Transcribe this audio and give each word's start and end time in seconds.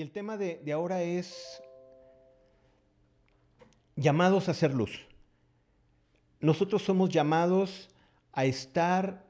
Y 0.00 0.02
el 0.02 0.12
tema 0.12 0.38
de, 0.38 0.62
ahora 0.72 1.02
es 1.02 1.62
llamados 3.96 4.48
a 4.48 4.54
ser 4.54 4.72
luz. 4.72 5.06
Nosotros 6.40 6.80
somos 6.80 7.10
llamados 7.10 7.90
a 8.32 8.46
estar 8.46 9.26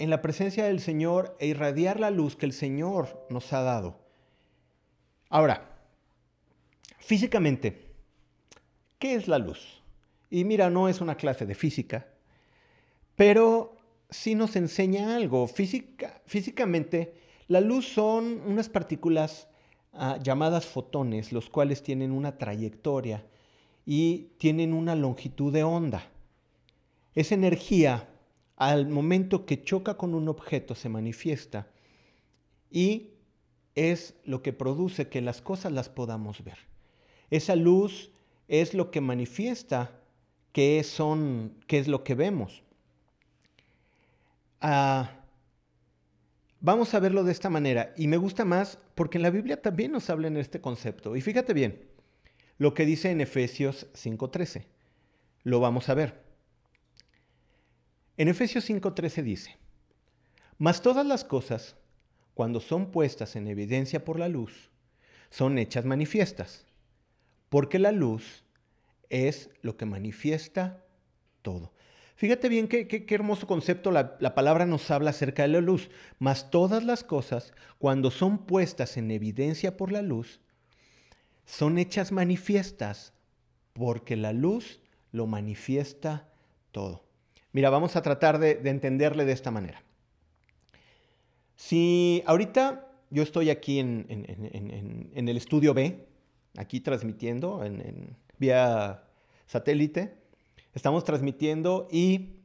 en 0.00 0.10
la 0.10 0.20
presencia 0.20 0.64
del 0.64 0.80
Señor 0.80 1.36
e 1.38 1.46
irradiar 1.46 2.00
la 2.00 2.10
luz 2.10 2.34
que 2.34 2.46
el 2.46 2.52
Señor 2.52 3.28
nos 3.30 3.52
ha 3.52 3.62
dado. 3.62 4.00
Ahora, 5.28 5.78
físicamente, 6.98 7.92
¿qué 8.98 9.14
es 9.14 9.28
la 9.28 9.38
luz? 9.38 9.84
Y 10.30 10.42
mira, 10.42 10.68
no 10.68 10.88
es 10.88 11.00
una 11.00 11.14
clase 11.14 11.46
de 11.46 11.54
física, 11.54 12.08
pero 13.14 13.76
sí 14.10 14.34
nos 14.34 14.56
enseña 14.56 15.14
algo. 15.14 15.46
Física, 15.46 16.20
físicamente, 16.26 17.29
la 17.50 17.60
luz 17.60 17.88
son 17.88 18.40
unas 18.46 18.68
partículas 18.68 19.48
ah, 19.92 20.20
llamadas 20.22 20.66
fotones, 20.66 21.32
los 21.32 21.50
cuales 21.50 21.82
tienen 21.82 22.12
una 22.12 22.38
trayectoria 22.38 23.26
y 23.84 24.28
tienen 24.38 24.72
una 24.72 24.94
longitud 24.94 25.52
de 25.52 25.64
onda. 25.64 26.04
Esa 27.16 27.34
energía, 27.34 28.08
al 28.54 28.88
momento 28.88 29.46
que 29.46 29.64
choca 29.64 29.96
con 29.96 30.14
un 30.14 30.28
objeto, 30.28 30.76
se 30.76 30.88
manifiesta 30.88 31.66
y 32.70 33.14
es 33.74 34.14
lo 34.22 34.42
que 34.42 34.52
produce 34.52 35.08
que 35.08 35.20
las 35.20 35.42
cosas 35.42 35.72
las 35.72 35.88
podamos 35.88 36.44
ver. 36.44 36.58
Esa 37.30 37.56
luz 37.56 38.12
es 38.46 38.74
lo 38.74 38.92
que 38.92 39.00
manifiesta 39.00 39.90
qué, 40.52 40.84
son, 40.84 41.56
qué 41.66 41.80
es 41.80 41.88
lo 41.88 42.04
que 42.04 42.14
vemos. 42.14 42.62
Ah, 44.60 45.19
vamos 46.60 46.94
a 46.94 47.00
verlo 47.00 47.24
de 47.24 47.32
esta 47.32 47.50
manera 47.50 47.92
y 47.96 48.06
me 48.06 48.16
gusta 48.16 48.44
más 48.44 48.78
porque 48.94 49.18
en 49.18 49.22
la 49.22 49.30
Biblia 49.30 49.60
también 49.60 49.92
nos 49.92 50.10
habla 50.10 50.28
en 50.28 50.36
este 50.36 50.60
concepto. 50.60 51.16
Y 51.16 51.20
fíjate 51.20 51.54
bien, 51.54 51.88
lo 52.58 52.74
que 52.74 52.86
dice 52.86 53.10
en 53.10 53.20
Efesios 53.20 53.86
5.13. 53.94 54.66
Lo 55.42 55.60
vamos 55.60 55.88
a 55.88 55.94
ver. 55.94 56.22
En 58.16 58.28
Efesios 58.28 58.68
5.13 58.68 59.22
dice, 59.22 59.56
mas 60.58 60.82
todas 60.82 61.06
las 61.06 61.24
cosas, 61.24 61.76
cuando 62.34 62.60
son 62.60 62.90
puestas 62.90 63.34
en 63.34 63.48
evidencia 63.48 64.04
por 64.04 64.18
la 64.18 64.28
luz, 64.28 64.70
son 65.30 65.56
hechas 65.56 65.86
manifiestas, 65.86 66.66
porque 67.48 67.78
la 67.78 67.92
luz 67.92 68.44
es 69.08 69.48
lo 69.62 69.78
que 69.78 69.86
manifiesta 69.86 70.84
todo. 71.40 71.72
Fíjate 72.20 72.50
bien 72.50 72.68
qué, 72.68 73.06
hermoso 73.08 73.46
concepto 73.46 73.90
la, 73.90 74.18
la, 74.20 74.34
palabra 74.34 74.66
nos 74.66 74.90
habla 74.90 75.08
acerca 75.08 75.40
de 75.40 75.48
la 75.48 75.62
luz. 75.62 75.88
Mas 76.18 76.50
todas 76.50 76.84
las 76.84 77.02
cosas, 77.02 77.54
cuando 77.78 78.10
son 78.10 78.44
puestas 78.44 78.98
en 78.98 79.10
evidencia 79.10 79.78
por 79.78 79.90
la 79.90 80.02
luz, 80.02 80.42
son 81.46 81.78
hechas 81.78 82.12
manifiestas 82.12 83.14
porque 83.72 84.16
la 84.16 84.34
luz 84.34 84.80
lo 85.12 85.26
manifiesta 85.26 86.28
todo. 86.72 87.04
Mira, 87.52 87.70
vamos 87.70 87.96
a 87.96 88.02
tratar 88.02 88.38
de, 88.38 88.60
entenderle 88.66 89.24
de 89.24 89.32
esta 89.32 89.50
manera. 89.50 89.82
Si 91.56 92.22
ahorita 92.26 92.86
yo 93.08 93.22
estoy 93.22 93.48
aquí 93.48 93.78
en, 93.78 94.04
el 95.14 95.36
estudio 95.38 95.72
B, 95.72 96.06
aquí 96.58 96.80
transmitiendo 96.80 97.64
en, 97.64 98.14
vía 98.36 99.04
satélite, 99.46 100.19
estamos 100.74 101.04
transmitiendo 101.04 101.88
y 101.90 102.40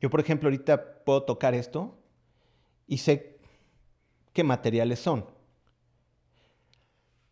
yo, 0.00 0.10
por 0.10 0.20
ejemplo, 0.20 0.48
ahorita 0.48 1.04
puedo 1.04 1.22
tocar 1.22 1.54
esto 1.54 1.96
y 2.86 2.98
sé 2.98 3.38
qué 4.32 4.44
materiales 4.44 4.98
son. 4.98 5.24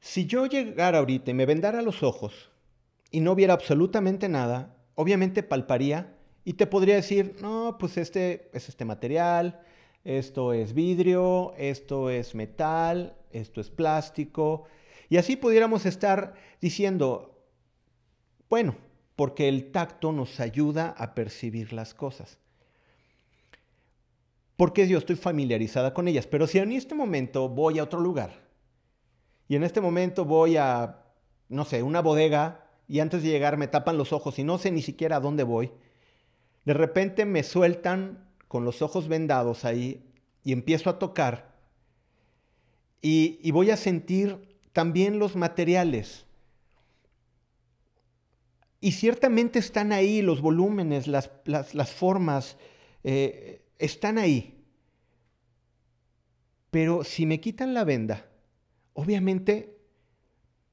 Si 0.00 0.26
yo 0.26 0.46
llegara 0.46 0.98
ahorita 0.98 1.30
y 1.30 1.34
me 1.34 1.46
vendara 1.46 1.82
los 1.82 2.02
ojos 2.02 2.50
y 3.10 3.20
no 3.20 3.34
viera 3.34 3.54
absolutamente 3.54 4.28
nada, 4.28 4.76
obviamente 4.94 5.42
palparía 5.42 6.16
y 6.44 6.54
te 6.54 6.66
podría 6.66 6.96
decir, 6.96 7.36
no, 7.40 7.76
pues 7.78 7.96
este 7.98 8.50
es 8.52 8.68
este 8.68 8.84
material, 8.84 9.60
esto 10.04 10.52
es 10.52 10.74
vidrio, 10.74 11.54
esto 11.56 12.10
es 12.10 12.34
metal, 12.34 13.16
esto 13.30 13.60
es 13.60 13.70
plástico. 13.70 14.64
Y 15.08 15.18
así 15.18 15.36
pudiéramos 15.36 15.86
estar 15.86 16.34
diciendo, 16.60 17.44
bueno, 18.48 18.76
porque 19.16 19.48
el 19.48 19.70
tacto 19.72 20.12
nos 20.12 20.40
ayuda 20.40 20.94
a 20.96 21.14
percibir 21.14 21.72
las 21.72 21.94
cosas. 21.94 22.38
Porque 24.56 24.86
yo 24.88 24.98
estoy 24.98 25.16
familiarizada 25.16 25.94
con 25.94 26.08
ellas. 26.08 26.26
Pero 26.26 26.46
si 26.46 26.58
en 26.58 26.72
este 26.72 26.94
momento 26.94 27.48
voy 27.48 27.78
a 27.78 27.84
otro 27.84 28.00
lugar 28.00 28.32
y 29.48 29.56
en 29.56 29.64
este 29.64 29.80
momento 29.80 30.24
voy 30.24 30.56
a, 30.56 31.04
no 31.48 31.64
sé, 31.64 31.82
una 31.82 32.00
bodega 32.00 32.66
y 32.88 33.00
antes 33.00 33.22
de 33.22 33.30
llegar 33.30 33.56
me 33.56 33.68
tapan 33.68 33.98
los 33.98 34.12
ojos 34.12 34.38
y 34.38 34.44
no 34.44 34.58
sé 34.58 34.70
ni 34.70 34.82
siquiera 34.82 35.16
a 35.16 35.20
dónde 35.20 35.42
voy. 35.42 35.72
De 36.64 36.74
repente 36.74 37.24
me 37.24 37.42
sueltan 37.42 38.28
con 38.48 38.64
los 38.64 38.82
ojos 38.82 39.08
vendados 39.08 39.64
ahí 39.64 40.04
y 40.44 40.52
empiezo 40.52 40.90
a 40.90 40.98
tocar 40.98 41.52
y, 43.02 43.50
voy 43.50 43.70
a 43.70 43.76
sentir 43.76 44.38
también 44.72 45.18
los 45.18 45.34
materiales. 45.34 46.24
Y 48.84 48.90
ciertamente 48.90 49.60
están 49.60 49.92
ahí 49.92 50.22
los 50.22 50.40
volúmenes, 50.40 51.06
las, 51.06 51.30
formas, 51.94 52.56
eh, 53.04 53.62
están 53.78 54.18
ahí. 54.18 54.60
Pero 56.72 57.04
si 57.04 57.24
me 57.24 57.40
quitan 57.40 57.74
la 57.74 57.84
venda, 57.84 58.26
obviamente 58.92 59.78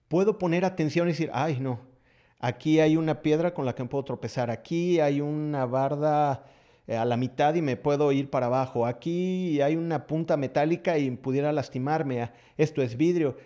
puedo 0.08 0.40
poner 0.40 0.66
atención 0.66 1.08
y 1.08 1.12
decir, 1.12 1.30
ay, 1.34 1.60
no, 1.60 1.82
aquí 2.40 2.80
hay 2.80 2.98
una 2.98 3.22
piedra 3.22 3.54
con 3.54 3.68
la 3.68 3.76
que 3.76 3.84
me 3.84 3.90
puedo 3.90 4.06
tropezar, 4.06 4.50
aquí 4.50 5.00
hay 5.00 5.22
una 5.22 5.68
barda 5.68 6.48
eh, 6.88 6.98
a 6.98 7.06
la 7.06 7.16
mitad 7.16 7.54
y 7.54 7.62
me 7.62 7.78
puedo 7.78 8.12
ir 8.12 8.32
para 8.32 8.48
abajo, 8.48 8.88
aquí 8.88 9.62
hay 9.62 9.76
una 9.76 10.08
punta 10.08 10.36
metálica 10.36 10.98
y 10.98 11.12
pudiera 11.12 11.54
lastimarme, 11.54 12.32
esto 12.58 12.82
es 12.82 12.98
vidrio. 12.98 13.38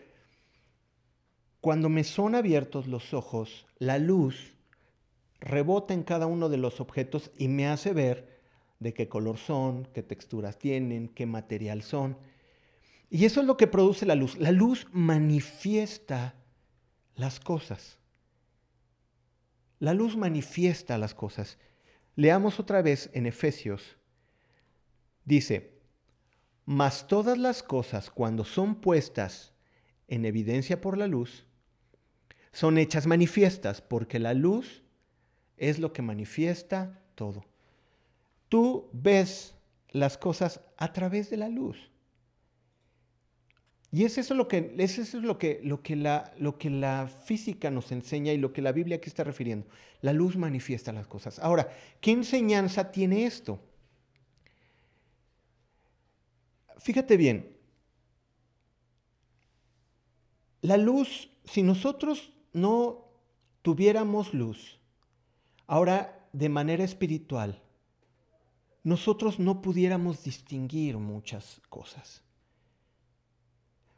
Cuando 1.63 1.87
me 1.87 2.03
son 2.03 2.35
abiertos 2.35 2.87
los 2.87 3.13
ojos, 3.13 3.65
la 3.77 3.97
luz 3.97 4.53
rebota 5.39 5.93
en 5.93 6.03
cada 6.03 6.25
uno 6.25 6.49
de 6.49 6.57
los 6.57 6.81
objetos 6.81 7.31
y 7.37 7.47
me 7.47 7.67
hace 7.67 7.93
ver 7.93 8.41
de 8.79 8.93
qué 8.93 9.07
color 9.07 9.37
son, 9.37 9.87
qué 9.93 10.03
texturas 10.03 10.59
tienen, 10.59 11.07
qué 11.07 11.25
material 11.25 11.81
son. 11.81 12.17
Y 13.09 13.23
eso 13.23 13.39
es 13.39 13.47
lo 13.47 13.55
que 13.55 13.67
produce 13.67 14.05
la 14.05 14.15
luz. 14.15 14.37
La 14.39 14.51
luz 14.51 14.87
manifiesta 14.91 16.35
las 17.15 17.39
cosas. 17.39 17.97
La 19.79 19.93
luz 19.93 20.17
manifiesta 20.17 20.97
las 20.97 21.13
cosas. 21.13 21.59
Leamos 22.17 22.59
otra 22.59 22.81
vez 22.81 23.09
en 23.13 23.25
Efesios. 23.25 23.95
Dice, 25.23 25.79
mas 26.65 27.07
todas 27.07 27.37
las 27.37 27.63
cosas 27.63 28.09
cuando 28.09 28.43
son 28.43 28.81
puestas 28.81 29.53
en 30.09 30.25
evidencia 30.25 30.81
por 30.81 30.97
la 30.97 31.07
luz, 31.07 31.45
son 32.53 32.77
hechas 32.77 33.07
manifiestas, 33.07 33.81
porque 33.81 34.19
la 34.19 34.33
luz 34.33 34.83
es 35.57 35.79
lo 35.79 35.91
que 35.91 36.03
manifiesta 36.03 37.01
todo. 37.15 37.43
Tú 38.47 38.89
ves 38.93 39.55
las 39.89 40.17
cosas 40.17 40.61
a 40.77 40.93
través 40.93 41.29
de 41.29 41.37
la 41.37 41.49
luz. 41.49 41.89
Y 43.91 44.05
es 44.05 44.17
eso 44.17 44.33
lo 44.33 44.47
que, 44.47 44.73
es 44.77 44.97
eso 44.97 45.19
lo 45.19 45.37
que, 45.37 45.61
lo, 45.63 45.81
que 45.83 45.95
la, 45.95 46.33
lo 46.39 46.57
que 46.57 46.69
la 46.69 47.07
física 47.07 47.69
nos 47.69 47.91
enseña 47.91 48.33
y 48.33 48.37
lo 48.37 48.53
que 48.53 48.61
la 48.61 48.71
Biblia 48.71 48.97
aquí 48.97 49.09
está 49.09 49.23
refiriendo. 49.23 49.67
La 50.01 50.13
luz 50.13 50.35
manifiesta 50.35 50.91
las 50.91 51.07
cosas. 51.07 51.39
Ahora, 51.39 51.71
¿qué 52.01 52.11
enseñanza 52.11 52.91
tiene 52.91 53.25
esto? 53.25 53.59
Fíjate 56.77 57.17
bien, 57.17 57.55
la 60.61 60.77
luz, 60.77 61.29
si 61.45 61.61
nosotros 61.61 62.32
no 62.53 63.09
tuviéramos 63.61 64.33
luz, 64.33 64.79
ahora 65.67 66.27
de 66.33 66.49
manera 66.49 66.83
espiritual, 66.83 67.61
nosotros 68.83 69.39
no 69.39 69.61
pudiéramos 69.61 70.23
distinguir 70.23 70.97
muchas 70.97 71.61
cosas. 71.69 72.23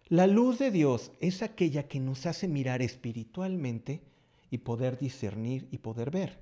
La 0.07 0.27
luz 0.27 0.59
de 0.59 0.69
Dios 0.69 1.11
es 1.19 1.41
aquella 1.41 1.87
que 1.87 1.99
nos 1.99 2.27
hace 2.27 2.47
mirar 2.47 2.83
espiritualmente 2.83 4.03
y 4.51 4.59
poder 4.59 4.99
discernir 4.99 5.67
y 5.71 5.79
poder 5.79 6.11
ver. 6.11 6.39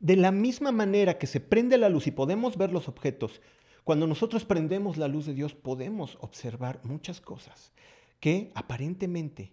De 0.00 0.16
la 0.16 0.32
misma 0.32 0.72
manera 0.72 1.16
que 1.18 1.28
se 1.28 1.38
prende 1.38 1.78
la 1.78 1.88
luz 1.88 2.08
y 2.08 2.10
podemos 2.10 2.56
ver 2.56 2.72
los 2.72 2.88
objetos, 2.88 3.40
cuando 3.84 4.08
nosotros 4.08 4.44
prendemos 4.44 4.96
la 4.96 5.06
luz 5.06 5.26
de 5.26 5.34
Dios 5.34 5.54
podemos 5.54 6.18
observar 6.20 6.80
muchas 6.82 7.20
cosas 7.20 7.72
que 8.18 8.50
aparentemente 8.56 9.52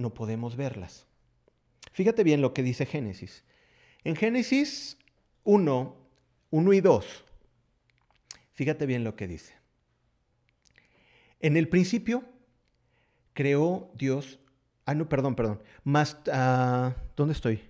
no 0.00 0.14
podemos 0.14 0.56
verlas. 0.56 1.06
Fíjate 1.92 2.24
bien 2.24 2.40
lo 2.40 2.54
que 2.54 2.62
dice 2.62 2.86
Génesis. 2.86 3.44
En 4.04 4.16
Génesis 4.16 4.96
1, 5.44 5.96
1 6.50 6.72
y 6.72 6.80
2, 6.80 7.24
fíjate 8.54 8.86
bien 8.86 9.04
lo 9.04 9.16
que 9.16 9.28
dice. 9.28 9.54
En 11.40 11.56
el 11.56 11.68
principio 11.68 12.24
creó 13.32 13.90
Dios. 13.94 14.38
Ah, 14.84 14.94
no, 14.94 15.08
perdón, 15.08 15.34
perdón. 15.34 15.62
Más, 15.84 16.18
ah, 16.32 16.94
¿dónde 17.16 17.32
estoy? 17.32 17.60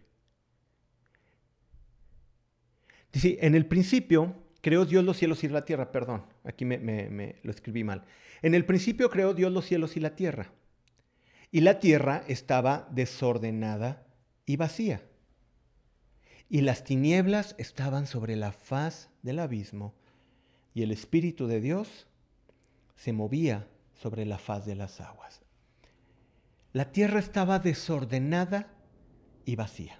Dice, 3.12 3.38
en 3.40 3.54
el 3.54 3.66
principio 3.66 4.34
creó 4.60 4.84
Dios 4.84 5.04
los 5.04 5.16
cielos 5.16 5.42
y 5.42 5.48
la 5.48 5.64
tierra, 5.64 5.90
perdón, 5.90 6.24
aquí 6.44 6.64
me, 6.64 7.36
lo 7.42 7.50
escribí 7.50 7.84
mal. 7.84 8.04
En 8.42 8.54
el 8.54 8.64
principio 8.64 9.10
creó 9.10 9.34
Dios 9.34 9.52
los 9.52 9.64
cielos 9.64 9.96
y 9.96 10.00
la 10.00 10.14
tierra. 10.14 10.52
Y 11.50 11.61
la 11.61 11.81
tierra 11.81 12.23
estaba 12.29 12.88
desordenada 12.91 14.06
y 14.47 14.56
vacía. 14.56 15.02
Y 16.49 16.62
las 16.62 16.85
tinieblas 16.85 17.55
estaban 17.58 18.06
sobre 18.06 18.37
la 18.37 18.52
faz 18.52 19.08
del 19.23 19.38
abismo, 19.38 19.94
y 20.75 20.82
el 20.82 20.93
Espíritu 20.93 21.47
de 21.47 21.61
Dios 21.61 22.06
se 22.97 23.12
movía 23.12 23.67
sobre 23.94 24.26
la 24.26 24.38
faz 24.38 24.67
de 24.67 24.75
las 24.75 25.00
aguas. 25.00 25.43
La 26.73 26.93
tierra 26.93 27.19
estaba 27.19 27.58
desordenada 27.58 28.69
y 29.44 29.56
vacía. 29.56 29.99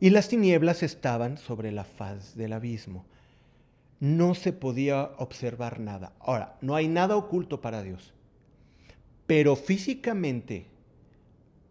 Y 0.00 0.10
las 0.10 0.28
tinieblas 0.28 0.82
estaban 0.82 1.36
sobre 1.36 1.70
la 1.70 1.84
faz 1.84 2.34
del 2.34 2.54
abismo. 2.54 3.04
No 4.00 4.34
se 4.34 4.52
podía 4.52 5.12
observar 5.18 5.80
nada. 5.80 6.14
Ahora, 6.18 6.58
no 6.60 6.74
hay 6.74 6.88
nada 6.88 7.16
oculto 7.16 7.60
para 7.60 7.82
Dios. 7.82 8.14
Pero 9.32 9.56
físicamente, 9.56 10.66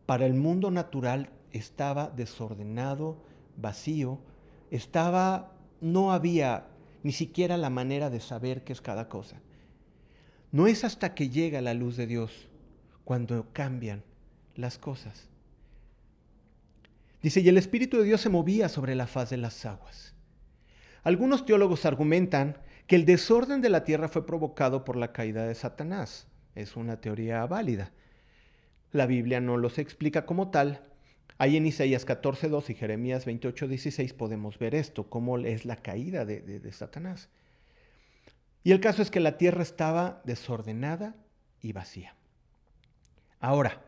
para 0.07 0.25
el 0.25 0.33
mundo 0.33 0.71
natural, 0.71 1.29
estaba 1.51 2.09
desordenado, 2.09 3.23
vacío. 3.55 4.17
Estaba, 4.71 5.53
no 5.79 6.11
había 6.11 6.65
ni 7.03 7.11
siquiera 7.11 7.57
la 7.57 7.69
manera 7.69 8.09
de 8.09 8.19
saber 8.19 8.63
qué 8.63 8.73
es 8.73 8.81
cada 8.81 9.09
cosa. 9.09 9.39
No 10.51 10.65
es 10.65 10.83
hasta 10.83 11.13
que 11.13 11.29
llega 11.29 11.61
la 11.61 11.75
luz 11.75 11.97
de 11.97 12.07
Dios 12.07 12.49
cuando 13.03 13.45
cambian 13.53 14.01
las 14.55 14.79
cosas. 14.79 15.29
Dice, 17.21 17.41
y 17.41 17.49
el 17.49 17.59
Espíritu 17.59 17.97
de 17.97 18.05
Dios 18.05 18.21
se 18.21 18.29
movía 18.29 18.69
sobre 18.69 18.95
la 18.95 19.05
faz 19.05 19.29
de 19.29 19.37
las 19.37 19.67
aguas. 19.67 20.15
Algunos 21.03 21.45
teólogos 21.45 21.85
argumentan 21.85 22.57
que 22.87 22.95
el 22.95 23.05
desorden 23.05 23.61
de 23.61 23.69
la 23.69 23.83
tierra 23.83 24.09
fue 24.09 24.25
provocado 24.25 24.83
por 24.83 24.95
la 24.95 25.11
caída 25.11 25.45
de 25.45 25.53
Satanás. 25.53 26.25
Es 26.55 26.75
una 26.75 26.99
teoría 27.01 27.45
válida. 27.45 27.91
La 28.91 29.05
Biblia 29.05 29.39
no 29.39 29.57
los 29.57 29.77
explica 29.77 30.25
como 30.25 30.51
tal. 30.51 30.83
Ahí 31.37 31.57
en 31.57 31.65
Isaías 31.65 32.05
14.2 32.05 32.69
y 32.69 32.75
Jeremías 32.75 33.25
28.16 33.25 34.13
podemos 34.13 34.59
ver 34.59 34.75
esto, 34.75 35.09
cómo 35.09 35.37
es 35.39 35.65
la 35.65 35.77
caída 35.77 36.25
de, 36.25 36.41
de 36.41 36.71
Satanás. 36.71 37.29
Y 38.63 38.71
el 38.71 38.79
caso 38.79 39.01
es 39.01 39.09
que 39.09 39.19
la 39.19 39.37
tierra 39.37 39.63
estaba 39.63 40.21
desordenada 40.23 41.15
y 41.61 41.73
vacía. 41.73 42.15
Ahora, 43.39 43.83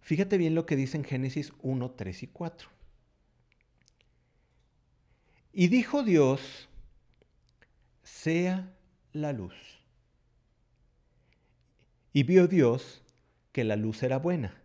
fíjate 0.00 0.38
bien 0.38 0.54
lo 0.54 0.64
que 0.64 0.76
dice 0.76 0.96
en 0.96 1.04
Génesis 1.04 1.52
1, 1.60 1.90
3 1.90 2.22
y 2.22 2.26
4. 2.28 2.70
Y 5.52 5.68
dijo 5.68 6.02
Dios, 6.02 6.70
sea 8.02 8.72
la 9.12 9.32
luz. 9.32 9.81
Y 12.12 12.24
vio 12.24 12.46
Dios 12.46 13.02
que 13.52 13.64
la 13.64 13.76
luz 13.76 14.02
era 14.02 14.18
buena, 14.18 14.62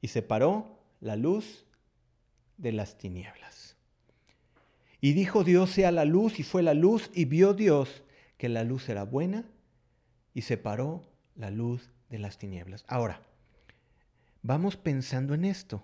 y 0.00 0.08
separó 0.08 0.78
la 1.00 1.16
luz 1.16 1.66
de 2.56 2.72
las 2.72 2.98
tinieblas. 2.98 3.76
Y 5.00 5.12
dijo 5.12 5.44
Dios 5.44 5.70
sea 5.70 5.92
la 5.92 6.04
luz, 6.04 6.38
y 6.38 6.42
fue 6.42 6.62
la 6.62 6.74
luz, 6.74 7.10
y 7.14 7.24
vio 7.24 7.54
Dios 7.54 8.02
que 8.36 8.48
la 8.48 8.64
luz 8.64 8.88
era 8.88 9.04
buena, 9.04 9.44
y 10.34 10.42
separó 10.42 11.02
la 11.36 11.50
luz 11.50 11.90
de 12.08 12.18
las 12.18 12.38
tinieblas. 12.38 12.84
Ahora, 12.88 13.22
vamos 14.42 14.76
pensando 14.76 15.34
en 15.34 15.44
esto. 15.44 15.82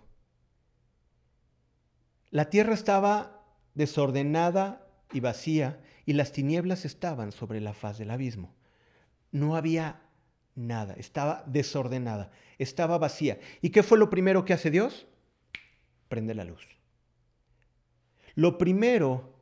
La 2.30 2.50
tierra 2.50 2.74
estaba 2.74 3.44
desordenada 3.74 4.86
y 5.12 5.20
vacía, 5.20 5.80
y 6.06 6.14
las 6.14 6.32
tinieblas 6.32 6.84
estaban 6.84 7.32
sobre 7.32 7.60
la 7.60 7.72
faz 7.72 7.98
del 7.98 8.10
abismo. 8.10 8.54
No 9.30 9.56
había 9.56 10.03
nada, 10.54 10.94
estaba 10.94 11.42
desordenada, 11.46 12.30
estaba 12.58 12.98
vacía. 12.98 13.38
¿Y 13.60 13.70
qué 13.70 13.82
fue 13.82 13.98
lo 13.98 14.10
primero 14.10 14.44
que 14.44 14.52
hace 14.52 14.70
Dios? 14.70 15.06
Prende 16.08 16.34
la 16.34 16.44
luz. 16.44 16.66
Lo 18.34 18.58
primero 18.58 19.34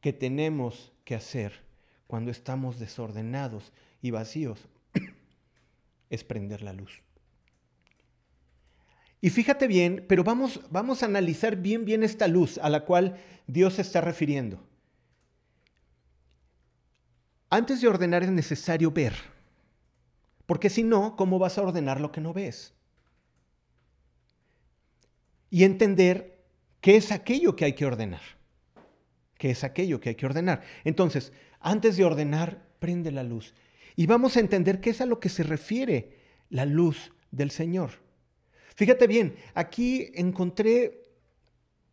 que 0.00 0.12
tenemos 0.12 0.92
que 1.04 1.14
hacer 1.14 1.64
cuando 2.06 2.30
estamos 2.30 2.78
desordenados 2.78 3.72
y 4.00 4.10
vacíos 4.10 4.68
es 6.10 6.24
prender 6.24 6.62
la 6.62 6.72
luz. 6.72 7.02
Y 9.20 9.30
fíjate 9.30 9.68
bien, 9.68 10.04
pero 10.08 10.24
vamos, 10.24 10.60
vamos 10.70 11.02
a 11.02 11.06
analizar 11.06 11.56
bien, 11.56 11.84
bien 11.84 12.02
esta 12.02 12.26
luz 12.26 12.58
a 12.58 12.68
la 12.68 12.84
cual 12.84 13.16
Dios 13.46 13.74
se 13.74 13.82
está 13.82 14.00
refiriendo. 14.00 14.60
Antes 17.48 17.80
de 17.80 17.86
ordenar 17.86 18.24
es 18.24 18.30
necesario 18.30 18.90
ver, 18.90 19.14
porque 20.46 20.70
si 20.70 20.82
no, 20.82 21.16
¿cómo 21.16 21.38
vas 21.38 21.58
a 21.58 21.62
ordenar 21.62 22.00
lo 22.00 22.12
que 22.12 22.20
no 22.20 22.32
ves? 22.32 22.74
Y 25.50 25.64
entender 25.64 26.32
¿Qué 26.82 26.96
es 26.96 27.12
aquello 27.12 27.54
que 27.54 27.64
hay 27.64 27.72
que 27.74 27.86
ordenar? 27.86 28.20
¿Qué 29.38 29.50
es 29.50 29.62
aquello 29.62 30.00
que 30.00 30.10
hay 30.10 30.14
que 30.16 30.26
ordenar? 30.26 30.62
Entonces, 30.82 31.32
antes 31.60 31.96
de 31.96 32.04
ordenar, 32.04 32.66
prende 32.80 33.12
la 33.12 33.22
luz. 33.22 33.54
Y 33.94 34.06
vamos 34.06 34.36
a 34.36 34.40
entender 34.40 34.80
qué 34.80 34.90
es 34.90 35.00
a 35.00 35.06
lo 35.06 35.20
que 35.20 35.28
se 35.28 35.44
refiere 35.44 36.18
la 36.50 36.66
luz 36.66 37.12
del 37.30 37.52
Señor. 37.52 38.02
Fíjate 38.74 39.06
bien, 39.06 39.36
aquí 39.54 40.10
encontré 40.14 41.04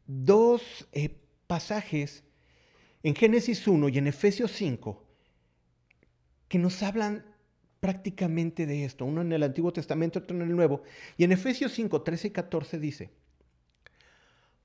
dos 0.08 0.88
eh, 0.92 1.16
pasajes 1.46 2.24
en 3.04 3.14
Génesis 3.14 3.68
1 3.68 3.90
y 3.90 3.98
en 4.00 4.08
Efesios 4.08 4.52
5 4.54 5.06
que 6.48 6.58
nos 6.58 6.82
hablan 6.82 7.29
prácticamente 7.80 8.66
de 8.66 8.86
esto, 8.86 9.06
uno 9.06 9.22
en 9.22 9.32
el 9.32 9.44
Antiguo 9.44 9.72
Testamento, 9.72 10.20
otro 10.20 10.36
en 10.36 10.44
el 10.44 10.56
Nuevo. 10.56 10.84
Y 11.18 11.24
en 11.24 11.32
Efesios 11.32 11.72
5, 11.74 12.02
13 12.02 12.28
y 12.28 12.32
14 12.32 12.80
dice, 12.80 13.10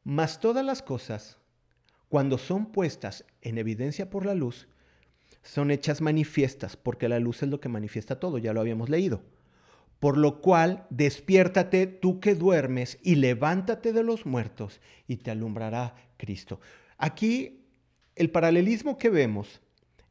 mas 0.03 0.41
todas 0.41 0.65
las 0.65 0.83
cosas, 0.83 1.39
cuando 2.09 2.39
son 2.39 2.73
puestas 2.73 3.25
en 3.41 3.59
evidencia 3.59 4.11
por 4.11 4.27
la 4.27 4.35
luz, 4.35 4.69
son 5.43 5.71
hechas 5.71 6.01
manifiestas, 6.01 6.77
porque 6.77 7.09
la 7.09 7.21
luz 7.21 7.43
es 7.43 7.49
lo 7.49 7.61
que 7.61 7.69
manifiesta 7.69 8.19
todo, 8.19 8.39
ya 8.39 8.53
lo 8.53 8.61
habíamos 8.61 8.89
leído. 8.89 9.23
Por 10.01 10.19
lo 10.19 10.41
cual, 10.41 10.87
despiértate 10.91 11.87
tú 11.87 12.21
que 12.21 12.35
duermes 12.35 12.99
y 13.03 13.15
levántate 13.15 13.93
de 13.93 14.03
los 14.03 14.27
muertos 14.27 14.81
y 15.07 15.17
te 15.17 15.31
alumbrará 15.31 15.95
Cristo. 16.17 16.61
Aquí 16.99 17.65
el 18.17 18.31
paralelismo 18.31 18.99
que 18.99 19.11
vemos 19.11 19.61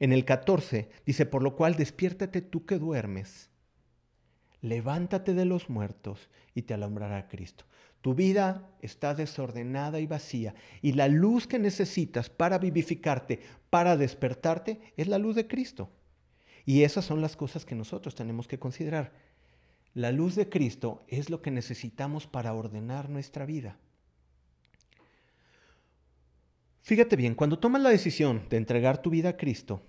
en 0.03 0.11
el 0.11 0.25
14 0.25 0.89
dice, 1.05 1.25
por 1.25 1.41
lo 1.41 1.55
cual 1.55 1.75
despiértate 1.75 2.41
tú 2.41 2.65
que 2.65 2.77
duermes, 2.77 3.49
levántate 4.59 5.33
de 5.33 5.45
los 5.45 5.69
muertos 5.69 6.29
y 6.53 6.63
te 6.63 6.73
alumbrará 6.73 7.29
Cristo. 7.29 7.63
Tu 8.01 8.13
vida 8.13 8.69
está 8.81 9.15
desordenada 9.15 10.01
y 10.01 10.05
vacía 10.05 10.55
y 10.81 10.91
la 10.91 11.07
luz 11.07 11.47
que 11.47 11.57
necesitas 11.57 12.29
para 12.29 12.57
vivificarte, 12.57 13.39
para 13.69 13.95
despertarte, 13.95 14.81
es 14.97 15.07
la 15.07 15.19
luz 15.19 15.37
de 15.37 15.47
Cristo. 15.47 15.89
Y 16.65 16.83
esas 16.83 17.05
son 17.05 17.21
las 17.21 17.37
cosas 17.37 17.63
que 17.63 17.73
nosotros 17.73 18.13
tenemos 18.13 18.49
que 18.49 18.59
considerar. 18.59 19.13
La 19.93 20.11
luz 20.11 20.35
de 20.35 20.49
Cristo 20.49 21.05
es 21.07 21.29
lo 21.29 21.41
que 21.41 21.49
necesitamos 21.49 22.27
para 22.27 22.53
ordenar 22.53 23.09
nuestra 23.09 23.45
vida. 23.45 23.77
Fíjate 26.81 27.15
bien, 27.15 27.35
cuando 27.35 27.57
tomas 27.57 27.81
la 27.81 27.89
decisión 27.89 28.41
de 28.49 28.57
entregar 28.57 29.01
tu 29.01 29.09
vida 29.09 29.29
a 29.29 29.37
Cristo, 29.37 29.81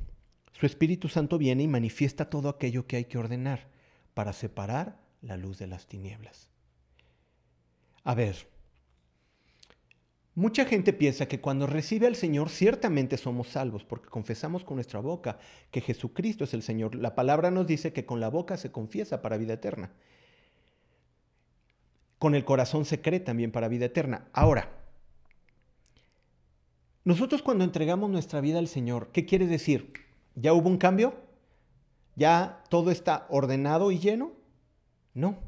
su 0.54 0.66
Espíritu 0.66 1.08
Santo 1.08 1.36
viene 1.36 1.64
y 1.64 1.68
manifiesta 1.68 2.30
todo 2.30 2.48
aquello 2.48 2.86
que 2.86 2.96
hay 2.96 3.04
que 3.04 3.18
ordenar 3.18 3.66
para 4.14 4.32
separar 4.32 5.00
la 5.20 5.36
luz 5.36 5.58
de 5.58 5.66
las 5.66 5.86
tinieblas. 5.86 6.48
A 8.04 8.14
ver, 8.14 8.46
mucha 10.34 10.64
gente 10.64 10.92
piensa 10.92 11.26
que 11.26 11.40
cuando 11.40 11.66
recibe 11.66 12.06
al 12.06 12.14
Señor 12.14 12.50
ciertamente 12.50 13.16
somos 13.16 13.48
salvos, 13.48 13.84
porque 13.84 14.08
confesamos 14.08 14.62
con 14.62 14.76
nuestra 14.76 15.00
boca 15.00 15.38
que 15.72 15.80
Jesucristo 15.80 16.44
es 16.44 16.54
el 16.54 16.62
Señor. 16.62 16.94
La 16.94 17.16
palabra 17.16 17.50
nos 17.50 17.66
dice 17.66 17.92
que 17.92 18.06
con 18.06 18.20
la 18.20 18.28
boca 18.28 18.56
se 18.56 18.70
confiesa 18.70 19.22
para 19.22 19.38
vida 19.38 19.54
eterna. 19.54 19.90
Con 22.20 22.36
el 22.36 22.44
corazón 22.44 22.84
se 22.84 23.00
cree 23.00 23.20
también 23.20 23.50
para 23.50 23.68
vida 23.68 23.86
eterna. 23.86 24.28
Ahora, 24.32 24.70
nosotros 27.04 27.42
cuando 27.42 27.64
entregamos 27.64 28.08
nuestra 28.08 28.40
vida 28.40 28.60
al 28.60 28.68
Señor, 28.68 29.10
¿qué 29.12 29.26
quiere 29.26 29.46
decir? 29.46 30.03
¿Ya 30.34 30.52
hubo 30.52 30.68
un 30.68 30.78
cambio? 30.78 31.14
¿Ya 32.16 32.62
todo 32.68 32.90
está 32.90 33.26
ordenado 33.28 33.90
y 33.90 33.98
lleno? 33.98 34.32
No. 35.14 35.38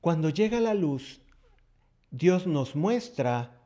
Cuando 0.00 0.30
llega 0.30 0.60
la 0.60 0.74
luz, 0.74 1.20
Dios 2.10 2.46
nos 2.46 2.74
muestra 2.74 3.60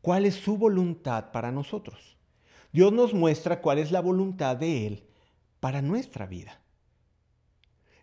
cuál 0.00 0.26
es 0.26 0.34
su 0.34 0.56
voluntad 0.56 1.30
para 1.30 1.52
nosotros. 1.52 2.16
Dios 2.72 2.92
nos 2.92 3.12
muestra 3.12 3.60
cuál 3.60 3.78
es 3.78 3.92
la 3.92 4.00
voluntad 4.00 4.56
de 4.56 4.86
Él 4.86 5.04
para 5.60 5.82
nuestra 5.82 6.26
vida. 6.26 6.60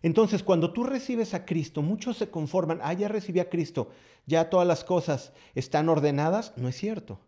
Entonces, 0.02 0.42
cuando 0.42 0.72
tú 0.72 0.84
recibes 0.84 1.34
a 1.34 1.44
Cristo, 1.44 1.82
muchos 1.82 2.16
se 2.16 2.30
conforman, 2.30 2.80
ah, 2.82 2.94
ya 2.94 3.08
recibí 3.08 3.40
a 3.40 3.50
Cristo, 3.50 3.90
ya 4.26 4.48
todas 4.48 4.66
las 4.66 4.84
cosas 4.84 5.32
están 5.54 5.88
ordenadas. 5.88 6.54
No 6.56 6.68
es 6.68 6.76
cierto. 6.76 7.20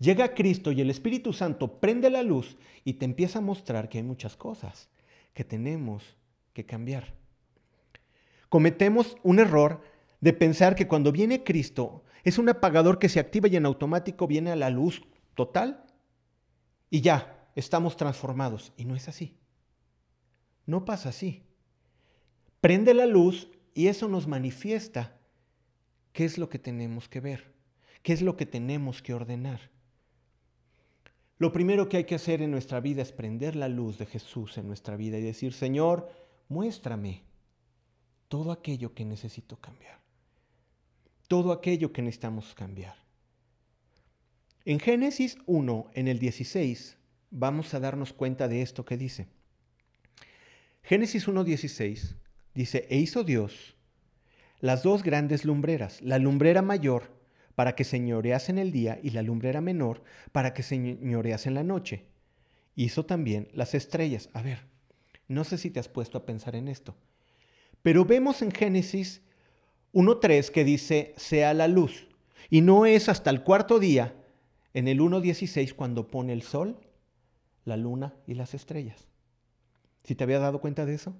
Llega 0.00 0.34
Cristo 0.34 0.72
y 0.72 0.80
el 0.80 0.90
Espíritu 0.90 1.32
Santo 1.32 1.78
prende 1.78 2.10
la 2.10 2.24
luz 2.24 2.56
y 2.84 2.94
te 2.94 3.04
empieza 3.04 3.38
a 3.38 3.42
mostrar 3.42 3.88
que 3.88 3.98
hay 3.98 4.04
muchas 4.04 4.36
cosas 4.36 4.90
que 5.32 5.44
tenemos 5.44 6.16
que 6.52 6.66
cambiar. 6.66 7.14
Cometemos 8.48 9.16
un 9.22 9.38
error 9.38 9.82
de 10.20 10.32
pensar 10.32 10.74
que 10.74 10.88
cuando 10.88 11.12
viene 11.12 11.44
Cristo 11.44 12.02
es 12.24 12.38
un 12.38 12.48
apagador 12.48 12.98
que 12.98 13.08
se 13.08 13.20
activa 13.20 13.46
y 13.46 13.54
en 13.54 13.66
automático 13.66 14.26
viene 14.26 14.50
a 14.50 14.56
la 14.56 14.70
luz 14.70 15.02
total 15.36 15.84
y 16.90 17.02
ya 17.02 17.46
estamos 17.54 17.96
transformados. 17.96 18.72
Y 18.76 18.86
no 18.86 18.96
es 18.96 19.06
así. 19.06 19.36
No 20.66 20.84
pasa 20.84 21.10
así 21.10 21.44
prende 22.60 22.94
la 22.94 23.06
luz 23.06 23.50
y 23.74 23.86
eso 23.88 24.08
nos 24.08 24.26
manifiesta 24.26 25.18
qué 26.12 26.24
es 26.24 26.38
lo 26.38 26.48
que 26.48 26.58
tenemos 26.58 27.08
que 27.08 27.20
ver, 27.20 27.52
qué 28.02 28.12
es 28.12 28.22
lo 28.22 28.36
que 28.36 28.46
tenemos 28.46 29.02
que 29.02 29.14
ordenar. 29.14 29.70
Lo 31.40 31.52
primero 31.52 31.88
que 31.88 31.96
hay 31.96 32.04
que 32.04 32.16
hacer 32.16 32.42
en 32.42 32.50
nuestra 32.50 32.80
vida 32.80 33.00
es 33.00 33.12
prender 33.12 33.56
la 33.56 33.70
luz 33.70 33.96
de 33.96 34.04
Jesús 34.04 34.58
en 34.58 34.68
nuestra 34.68 34.94
vida 34.96 35.16
y 35.16 35.22
decir, 35.22 35.54
Señor, 35.54 36.12
muéstrame 36.50 37.22
todo 38.28 38.52
aquello 38.52 38.92
que 38.92 39.06
necesito 39.06 39.56
cambiar, 39.56 39.98
todo 41.28 41.52
aquello 41.52 41.94
que 41.94 42.02
necesitamos 42.02 42.52
cambiar. 42.52 42.94
En 44.66 44.80
Génesis 44.80 45.38
1, 45.46 45.90
en 45.94 46.08
el 46.08 46.18
16, 46.18 46.98
vamos 47.30 47.72
a 47.72 47.80
darnos 47.80 48.12
cuenta 48.12 48.46
de 48.46 48.60
esto 48.60 48.84
que 48.84 48.98
dice. 48.98 49.26
Génesis 50.82 51.26
1.16 51.26 52.16
Dice, 52.52 52.86
e 52.90 52.98
hizo 52.98 53.24
Dios 53.24 53.76
las 54.60 54.82
dos 54.82 55.02
grandes 55.02 55.46
lumbreras, 55.46 56.02
la 56.02 56.18
lumbrera 56.18 56.60
mayor 56.60 57.18
para 57.54 57.74
que 57.74 57.84
señorease 57.84 58.52
en 58.52 58.58
el 58.58 58.72
día 58.72 58.98
y 59.02 59.10
la 59.10 59.22
lumbrera 59.22 59.60
menor 59.60 60.02
para 60.32 60.54
que 60.54 60.62
señorease 60.62 61.48
en 61.48 61.54
la 61.54 61.64
noche. 61.64 62.06
Hizo 62.76 63.04
también 63.04 63.48
las 63.52 63.74
estrellas. 63.74 64.30
A 64.32 64.42
ver, 64.42 64.60
no 65.28 65.44
sé 65.44 65.58
si 65.58 65.70
te 65.70 65.80
has 65.80 65.88
puesto 65.88 66.18
a 66.18 66.26
pensar 66.26 66.56
en 66.56 66.68
esto, 66.68 66.96
pero 67.82 68.04
vemos 68.04 68.42
en 68.42 68.50
Génesis 68.50 69.22
1.3 69.92 70.50
que 70.50 70.64
dice, 70.64 71.14
sea 71.16 71.54
la 71.54 71.68
luz. 71.68 72.08
Y 72.48 72.60
no 72.60 72.86
es 72.86 73.08
hasta 73.08 73.30
el 73.30 73.42
cuarto 73.42 73.78
día, 73.78 74.14
en 74.72 74.88
el 74.88 75.00
1.16, 75.00 75.74
cuando 75.74 76.08
pone 76.08 76.32
el 76.32 76.42
sol, 76.42 76.78
la 77.64 77.76
luna 77.76 78.14
y 78.26 78.34
las 78.34 78.54
estrellas. 78.54 79.08
¿Si 80.04 80.14
te 80.14 80.24
había 80.24 80.38
dado 80.38 80.60
cuenta 80.60 80.86
de 80.86 80.94
eso? 80.94 81.14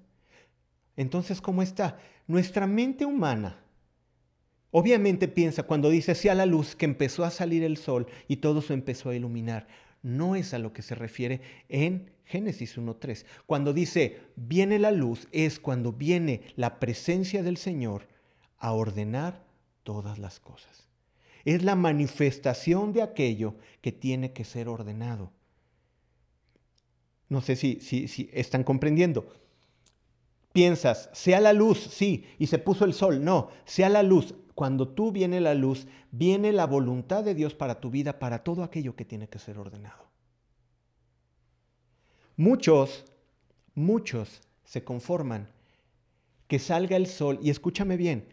Entonces, 0.97 1.41
¿cómo 1.41 1.63
está? 1.63 1.99
Nuestra 2.27 2.67
mente 2.67 3.05
humana 3.05 3.59
obviamente 4.71 5.29
piensa 5.29 5.65
cuando 5.65 5.91
dice 5.91 6.15
sea 6.15 6.35
la 6.35 6.47
luz 6.47 6.77
que 6.77 6.85
empezó 6.85 7.25
a 7.25 7.31
salir 7.31 7.63
el 7.65 7.77
sol 7.77 8.07
y 8.29 8.37
todo 8.37 8.63
se 8.63 8.75
empezó 8.75 9.11
a 9.11 9.15
iluminar. 9.15 9.67
No 10.03 10.37
es 10.37 10.55
a 10.55 10.59
lo 10.59 10.73
que 10.73 10.83
se 10.83 10.95
refiere 10.95 11.41
en 11.69 12.11
Génesis 12.25 12.79
1.3. 12.79 13.25
Cuando 13.47 13.73
dice 13.73 14.21
viene 14.37 14.79
la 14.79 14.93
luz 14.93 15.29
es 15.33 15.61
cuando 15.61 15.93
viene 15.93 16.43
la 16.57 16.81
presencia 16.81 17.43
del 17.43 17.57
Señor 17.57 18.09
a 18.59 18.73
ordenar 18.73 19.45
todas 19.83 20.19
las 20.19 20.41
cosas. 20.41 20.87
Es 21.45 21.63
la 21.63 21.75
manifestación 21.75 22.93
de 22.93 23.03
aquello 23.03 23.55
que 23.81 23.93
tiene 23.93 24.33
que 24.33 24.45
ser 24.45 24.69
ordenado. 24.69 25.33
No 27.29 27.41
sé 27.41 27.57
si, 27.57 27.81
si, 27.81 28.09
si 28.09 28.29
están 28.33 28.65
comprendiendo. 28.65 29.33
Piensas, 30.53 31.09
sea 31.13 31.41
la 31.41 31.53
luz, 31.53 31.79
sí, 31.79 32.25
y 32.39 32.49
se 32.49 32.59
puso 32.59 32.85
el 32.85 32.93
sol. 32.93 33.25
No, 33.25 33.51
sea 33.65 33.89
la 33.89 34.03
luz. 34.03 34.35
Cuando 34.61 34.89
tú 34.89 35.11
viene 35.11 35.41
la 35.41 35.55
luz, 35.55 35.87
viene 36.11 36.53
la 36.53 36.67
voluntad 36.67 37.25
de 37.25 37.35
Dios 37.35 37.55
para 37.55 37.81
tu 37.81 37.89
vida, 37.89 38.19
para 38.19 38.45
todo 38.45 38.63
aquello 38.63 38.95
que 38.95 39.07
tiene 39.07 39.27
que 39.27 39.39
ser 39.39 39.57
ordenado. 39.57 40.05
Muchos, 42.37 43.07
muchos 43.75 44.43
se 44.63 44.85
conforman 44.85 45.49
que 46.47 46.59
salga 46.59 46.99
el 46.99 47.07
sol, 47.07 47.39
y 47.43 47.49
escúchame 47.49 47.97
bien, 47.97 48.29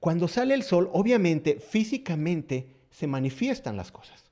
cuando 0.00 0.28
sale 0.28 0.54
el 0.54 0.62
sol, 0.62 0.88
obviamente, 0.94 1.60
físicamente 1.60 2.74
se 2.90 3.06
manifiestan 3.06 3.76
las 3.76 3.92
cosas. 3.92 4.25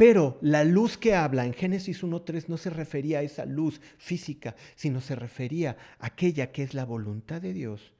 Pero 0.00 0.38
la 0.40 0.64
luz 0.64 0.96
que 0.96 1.14
habla 1.14 1.44
en 1.44 1.52
Génesis 1.52 2.02
1.3 2.02 2.46
no 2.48 2.56
se 2.56 2.70
refería 2.70 3.18
a 3.18 3.22
esa 3.22 3.44
luz 3.44 3.82
física, 3.98 4.56
sino 4.74 5.02
se 5.02 5.14
refería 5.14 5.76
a 5.98 6.06
aquella 6.06 6.52
que 6.52 6.62
es 6.62 6.72
la 6.72 6.86
voluntad 6.86 7.42
de 7.42 7.52
Dios 7.52 7.92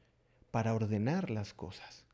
para 0.50 0.72
ordenar 0.72 1.28
las 1.28 1.52
cosas. 1.52 2.06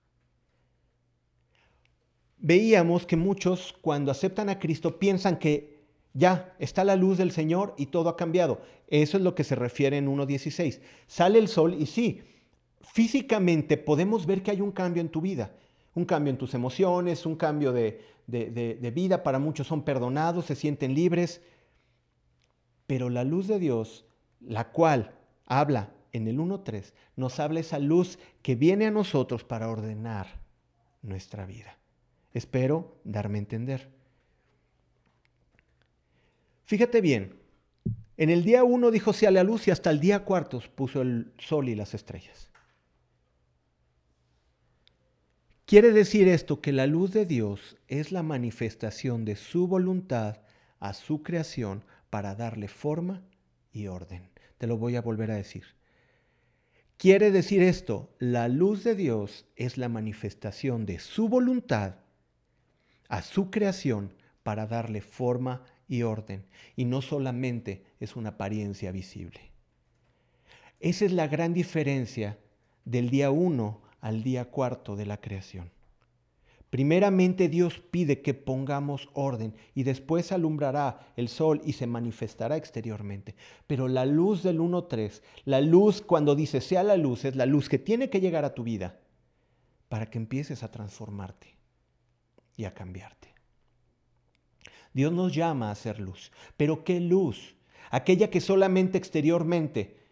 Veíamos 2.38 3.06
que 3.06 3.14
muchos 3.14 3.76
cuando 3.80 4.10
aceptan 4.10 4.48
a 4.48 4.58
Cristo 4.58 4.98
piensan 4.98 5.38
que 5.38 5.84
ya 6.14 6.56
está 6.58 6.82
la 6.82 6.96
luz 6.96 7.18
del 7.18 7.30
Señor 7.30 7.72
y 7.78 7.86
todo 7.86 8.08
ha 8.08 8.16
cambiado. 8.16 8.62
Eso 8.88 9.18
es 9.18 9.22
lo 9.22 9.36
que 9.36 9.44
se 9.44 9.54
refiere 9.54 9.98
en 9.98 10.08
1.16. 10.08 10.80
Sale 11.06 11.38
el 11.38 11.46
sol 11.46 11.76
y 11.78 11.86
sí, 11.86 12.22
físicamente 12.80 13.76
podemos 13.76 14.26
ver 14.26 14.42
que 14.42 14.50
hay 14.50 14.60
un 14.62 14.72
cambio 14.72 15.00
en 15.00 15.10
tu 15.10 15.20
vida 15.20 15.52
un 15.96 16.04
cambio 16.04 16.30
en 16.30 16.38
tus 16.38 16.54
emociones, 16.54 17.26
un 17.26 17.36
cambio 17.36 17.72
de, 17.72 18.00
vida. 18.94 19.22
Para 19.22 19.38
muchos 19.38 19.66
son 19.66 19.82
perdonados, 19.82 20.44
se 20.44 20.54
sienten 20.54 20.94
libres. 20.94 21.40
Pero 22.86 23.10
la 23.10 23.24
luz 23.24 23.48
de 23.48 23.58
Dios, 23.58 24.04
la 24.40 24.70
cual 24.70 25.16
habla 25.46 25.92
en 26.12 26.28
el 26.28 26.38
1.3, 26.38 26.92
nos 27.16 27.40
habla 27.40 27.60
esa 27.60 27.78
luz 27.78 28.18
que 28.42 28.54
viene 28.54 28.86
a 28.86 28.90
nosotros 28.90 29.42
para 29.42 29.70
ordenar 29.70 30.26
nuestra 31.02 31.46
vida. 31.46 31.78
Espero 32.34 32.98
darme 33.02 33.38
a 33.38 33.40
entender. 33.40 33.88
Fíjate 36.66 37.00
bien, 37.00 37.40
en 38.18 38.28
el 38.28 38.44
día 38.44 38.64
1 38.64 38.90
dijo 38.90 39.14
sea 39.14 39.30
la 39.30 39.44
luz 39.44 39.66
y 39.66 39.70
hasta 39.70 39.90
el 39.90 39.98
día 39.98 40.24
cuarto 40.24 40.60
puso 40.74 41.00
el 41.00 41.32
sol 41.38 41.70
y 41.70 41.74
las 41.74 41.94
estrellas. 41.94 42.50
Quiere 45.66 45.90
decir 45.90 46.28
esto 46.28 46.60
que 46.60 46.70
la 46.70 46.86
luz 46.86 47.12
de 47.12 47.26
Dios 47.26 47.76
es 47.88 48.12
la 48.12 48.22
manifestación 48.22 49.24
de 49.24 49.34
su 49.34 49.66
voluntad 49.66 50.36
a 50.78 50.94
su 50.94 51.24
creación 51.24 51.84
para 52.08 52.36
darle 52.36 52.68
forma 52.68 53.24
y 53.72 53.88
orden. 53.88 54.30
Te 54.58 54.68
lo 54.68 54.78
voy 54.78 54.94
a 54.94 55.02
volver 55.02 55.32
a 55.32 55.34
decir. 55.34 55.64
Quiere 56.96 57.32
decir 57.32 57.64
esto, 57.64 58.14
la 58.20 58.46
luz 58.46 58.84
de 58.84 58.94
Dios 58.94 59.44
es 59.56 59.76
la 59.76 59.88
manifestación 59.88 60.86
de 60.86 61.00
su 61.00 61.28
voluntad 61.28 61.96
a 63.08 63.22
su 63.22 63.50
creación 63.50 64.14
para 64.44 64.68
darle 64.68 65.00
forma 65.00 65.64
y 65.88 66.02
orden, 66.02 66.46
y 66.76 66.84
no 66.84 67.02
solamente 67.02 67.82
es 67.98 68.14
una 68.14 68.30
apariencia 68.30 68.92
visible. 68.92 69.40
Esa 70.78 71.06
es 71.06 71.10
la 71.12 71.26
gran 71.26 71.54
diferencia 71.54 72.38
del 72.84 73.10
día 73.10 73.32
1 73.32 73.85
al 74.00 74.22
día 74.22 74.46
cuarto 74.46 74.96
de 74.96 75.06
la 75.06 75.20
creación. 75.20 75.70
Primeramente 76.70 77.48
Dios 77.48 77.78
pide 77.78 78.22
que 78.22 78.34
pongamos 78.34 79.08
orden 79.14 79.54
y 79.74 79.84
después 79.84 80.32
alumbrará 80.32 81.12
el 81.16 81.28
sol 81.28 81.60
y 81.64 81.74
se 81.74 81.86
manifestará 81.86 82.56
exteriormente. 82.56 83.36
Pero 83.66 83.88
la 83.88 84.04
luz 84.04 84.42
del 84.42 84.58
1.3, 84.58 85.22
la 85.44 85.60
luz 85.60 86.02
cuando 86.02 86.34
dice 86.34 86.60
sea 86.60 86.82
la 86.82 86.96
luz, 86.96 87.24
es 87.24 87.36
la 87.36 87.46
luz 87.46 87.68
que 87.68 87.78
tiene 87.78 88.10
que 88.10 88.20
llegar 88.20 88.44
a 88.44 88.54
tu 88.54 88.64
vida 88.64 88.98
para 89.88 90.06
que 90.06 90.18
empieces 90.18 90.62
a 90.62 90.70
transformarte 90.70 91.56
y 92.56 92.64
a 92.64 92.74
cambiarte. 92.74 93.34
Dios 94.92 95.12
nos 95.12 95.32
llama 95.34 95.68
a 95.68 95.72
hacer 95.72 96.00
luz, 96.00 96.32
pero 96.56 96.82
¿qué 96.82 97.00
luz? 97.00 97.54
Aquella 97.90 98.28
que 98.28 98.40
solamente 98.40 98.98
exteriormente 98.98 100.05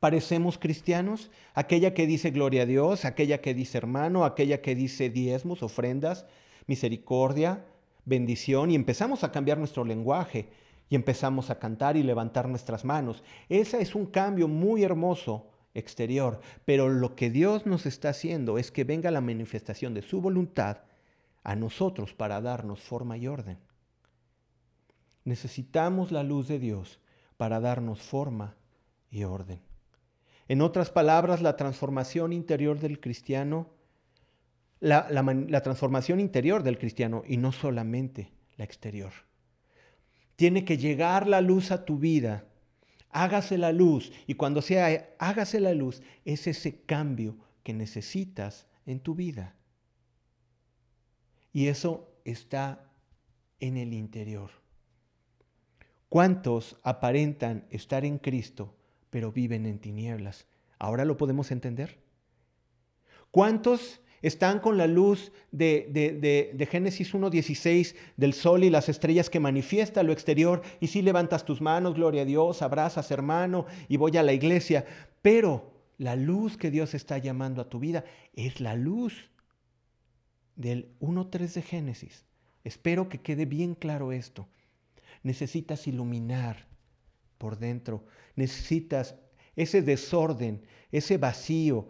parecemos 0.00 0.58
cristianos, 0.58 1.30
aquella 1.54 1.94
que 1.94 2.06
dice 2.06 2.30
gloria 2.30 2.62
a 2.62 2.66
Dios, 2.66 3.04
aquella 3.04 3.40
que 3.40 3.54
dice 3.54 3.78
hermano, 3.78 4.24
aquella 4.24 4.60
que 4.62 4.74
dice 4.74 5.10
diezmos, 5.10 5.62
ofrendas, 5.62 6.26
misericordia, 6.66 7.64
bendición, 8.04 8.70
y 8.70 8.74
empezamos 8.74 9.24
a 9.24 9.32
cambiar 9.32 9.58
nuestro 9.58 9.84
lenguaje 9.84 10.48
y 10.88 10.94
empezamos 10.94 11.50
a 11.50 11.58
cantar 11.58 11.96
y 11.96 12.02
levantar 12.02 12.48
nuestras 12.48 12.84
manos. 12.84 13.22
Ese 13.48 13.82
es 13.82 13.94
un 13.94 14.06
cambio 14.06 14.48
muy 14.48 14.84
hermoso 14.84 15.48
exterior, 15.74 16.40
pero 16.64 16.88
lo 16.88 17.14
que 17.14 17.30
Dios 17.30 17.66
nos 17.66 17.86
está 17.86 18.10
haciendo 18.10 18.58
es 18.58 18.70
que 18.70 18.84
venga 18.84 19.10
la 19.10 19.20
manifestación 19.20 19.94
de 19.94 20.02
su 20.02 20.20
voluntad 20.20 20.78
a 21.42 21.56
nosotros 21.56 22.14
para 22.14 22.40
darnos 22.40 22.80
forma 22.80 23.16
y 23.16 23.26
orden. 23.26 23.58
Necesitamos 25.24 26.10
la 26.10 26.22
luz 26.22 26.48
de 26.48 26.58
Dios 26.58 27.00
para 27.36 27.60
darnos 27.60 28.00
forma 28.00 28.56
y 29.10 29.24
orden. 29.24 29.67
En 30.48 30.62
otras 30.62 30.90
palabras, 30.90 31.42
la 31.42 31.56
transformación 31.56 32.32
interior 32.32 32.80
del 32.80 33.00
cristiano, 33.00 33.68
la, 34.80 35.62
transformación 35.62 36.20
interior 36.20 36.62
del 36.62 36.78
cristiano 36.78 37.22
y 37.26 37.36
no 37.36 37.52
solamente 37.52 38.32
la 38.56 38.64
exterior. 38.64 39.12
Tiene 40.36 40.64
que 40.64 40.78
llegar 40.78 41.26
la 41.26 41.42
luz 41.42 41.70
a 41.70 41.84
tu 41.84 41.98
vida. 41.98 42.46
Hágase 43.10 43.58
la 43.58 43.72
luz. 43.72 44.12
Y 44.26 44.34
cuando 44.34 44.62
sea 44.62 45.10
hágase 45.18 45.60
la 45.60 45.74
luz, 45.74 46.02
es 46.24 46.46
ese 46.46 46.80
cambio 46.82 47.36
que 47.62 47.74
necesitas 47.74 48.66
en 48.86 49.00
tu 49.00 49.14
vida. 49.14 49.54
Y 51.52 51.66
eso 51.66 52.08
está 52.24 52.90
en 53.60 53.76
el 53.76 53.92
interior. 53.92 54.50
¿Cuántos 56.08 56.78
aparentan 56.84 57.66
estar 57.70 58.04
en 58.04 58.18
Cristo, 58.18 58.77
pero 59.10 59.32
viven 59.32 59.66
en 59.66 59.78
tinieblas? 59.78 60.46
¿Ahora 60.78 61.04
lo 61.04 61.16
podemos 61.16 61.50
entender? 61.50 61.98
¿Cuántos 63.30 64.00
están 64.22 64.58
con 64.58 64.78
la 64.78 64.86
luz 64.86 65.32
de, 65.52 65.88
de, 65.90 66.52
de, 66.54 66.66
Génesis 66.66 67.14
1.16 67.14 67.94
del 68.16 68.32
sol 68.32 68.64
y 68.64 68.70
las 68.70 68.88
estrellas 68.88 69.30
que 69.30 69.40
manifiesta 69.40 70.02
lo 70.02 70.12
exterior? 70.12 70.62
Y 70.80 70.88
si 70.88 71.02
levantas 71.02 71.44
tus 71.44 71.60
manos, 71.60 71.94
gloria 71.94 72.22
a 72.22 72.26
Dios, 72.26 72.62
abrazas 72.62 73.10
hermano 73.10 73.66
y 73.88 73.96
voy 73.96 74.16
a 74.16 74.22
la 74.22 74.32
iglesia. 74.32 74.86
Pero 75.22 75.72
la 75.98 76.16
luz 76.16 76.56
que 76.56 76.70
Dios 76.70 76.94
está 76.94 77.18
llamando 77.18 77.60
a 77.60 77.68
tu 77.68 77.78
vida 77.78 78.04
es 78.34 78.60
la 78.60 78.74
luz 78.74 79.30
del 80.56 80.94
1.3 81.00 81.52
de 81.54 81.62
Génesis. 81.62 82.24
Espero 82.64 83.08
que 83.08 83.20
quede 83.20 83.46
bien 83.46 83.74
claro 83.74 84.12
esto. 84.12 84.48
Necesitas 85.22 85.86
iluminar 85.86 86.66
por 87.38 87.58
dentro. 87.58 88.04
Necesitas 88.36 89.14
ese 89.56 89.82
desorden, 89.82 90.62
ese 90.92 91.16
vacío. 91.16 91.88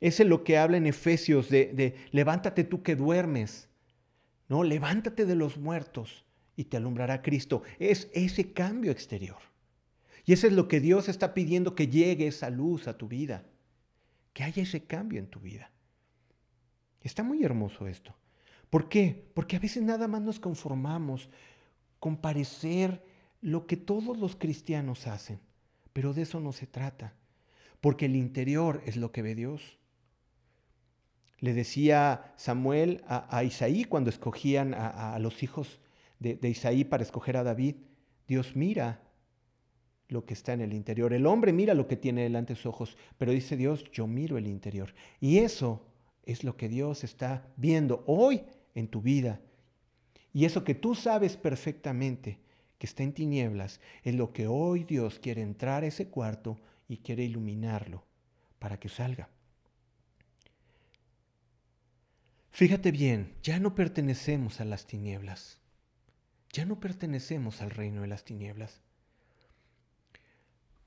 Ese 0.00 0.22
es 0.22 0.28
lo 0.28 0.44
que 0.44 0.58
habla 0.58 0.76
en 0.76 0.86
Efesios 0.86 1.48
de, 1.48 1.96
levántate 2.12 2.64
tú 2.64 2.82
que 2.82 2.96
duermes. 2.96 3.68
No, 4.48 4.64
levántate 4.64 5.26
de 5.26 5.34
los 5.34 5.58
muertos 5.58 6.24
y 6.56 6.64
te 6.64 6.76
alumbrará 6.76 7.22
Cristo. 7.22 7.62
Es 7.78 8.08
ese 8.12 8.52
cambio 8.52 8.90
exterior. 8.90 9.38
Y 10.24 10.32
eso 10.32 10.46
es 10.46 10.52
lo 10.52 10.68
que 10.68 10.80
Dios 10.80 11.08
está 11.08 11.34
pidiendo 11.34 11.74
que 11.74 11.88
llegue 11.88 12.26
esa 12.26 12.50
luz 12.50 12.88
a 12.88 12.96
tu 12.96 13.08
vida. 13.08 13.44
Que 14.32 14.44
haya 14.44 14.62
ese 14.62 14.84
cambio 14.84 15.18
en 15.18 15.26
tu 15.26 15.40
vida. 15.40 15.70
Está 17.02 17.22
muy 17.22 17.42
hermoso 17.42 17.86
esto. 17.86 18.14
¿Por 18.68 18.88
qué? 18.88 19.24
Porque 19.34 19.56
a 19.56 19.60
veces 19.60 19.82
nada 19.82 20.06
más 20.06 20.22
nos 20.22 20.38
conformamos 20.38 21.28
con 21.98 22.16
parecer 22.16 23.02
lo 23.40 23.66
que 23.66 23.76
todos 23.76 24.18
los 24.18 24.36
cristianos 24.36 25.06
hacen, 25.06 25.40
pero 25.92 26.12
de 26.12 26.22
eso 26.22 26.40
no 26.40 26.52
se 26.52 26.66
trata, 26.66 27.14
porque 27.80 28.06
el 28.06 28.16
interior 28.16 28.82
es 28.86 28.96
lo 28.96 29.12
que 29.12 29.22
ve 29.22 29.34
Dios. 29.34 29.78
Le 31.38 31.54
decía 31.54 32.34
Samuel 32.36 33.02
a, 33.06 33.42
Isaí 33.44 33.84
cuando 33.84 34.10
escogían 34.10 34.74
a, 34.74 35.18
los 35.18 35.42
hijos 35.42 35.80
de, 36.18 36.34
de 36.36 36.50
Isaí 36.50 36.84
para 36.84 37.02
escoger 37.02 37.38
a 37.38 37.42
David, 37.42 37.76
Dios 38.28 38.54
mira 38.54 39.00
lo 40.08 40.26
que 40.26 40.34
está 40.34 40.52
en 40.52 40.60
el 40.60 40.74
interior. 40.74 41.12
El 41.12 41.26
hombre 41.26 41.52
mira 41.52 41.72
lo 41.74 41.88
que 41.88 41.96
tiene 41.96 42.22
delante 42.22 42.52
de 42.52 42.56
sus 42.56 42.66
ojos, 42.66 42.96
pero 43.16 43.32
dice 43.32 43.56
Dios, 43.56 43.84
yo 43.92 44.06
miro 44.06 44.36
el 44.36 44.46
interior. 44.46 44.92
Y 45.20 45.38
eso 45.38 45.86
es 46.24 46.44
lo 46.44 46.56
que 46.56 46.68
Dios 46.68 47.04
está 47.04 47.48
viendo 47.56 48.04
hoy 48.06 48.42
en 48.74 48.88
tu 48.88 49.00
vida. 49.00 49.40
Y 50.32 50.44
eso 50.44 50.62
que 50.62 50.74
tú 50.74 50.94
sabes 50.94 51.36
perfectamente 51.36 52.38
que 52.80 52.86
está 52.86 53.02
en 53.02 53.12
tinieblas 53.12 53.78
es 54.04 54.14
lo 54.14 54.32
que 54.32 54.46
hoy 54.46 54.84
Dios 54.84 55.18
quiere 55.18 55.42
entrar 55.42 55.84
a 55.84 55.86
ese 55.86 56.08
cuarto 56.08 56.58
y 56.88 56.96
quiere 56.96 57.22
iluminarlo 57.22 58.06
para 58.58 58.80
que 58.80 58.88
salga. 58.88 59.28
Fíjate 62.50 62.90
bien, 62.90 63.34
ya 63.42 63.60
no 63.60 63.74
pertenecemos 63.74 64.62
a 64.62 64.64
las 64.64 64.86
tinieblas. 64.86 65.60
Ya 66.54 66.64
no 66.64 66.80
pertenecemos 66.80 67.60
al 67.60 67.68
reino 67.68 68.00
de 68.00 68.08
las 68.08 68.24
tinieblas. 68.24 68.80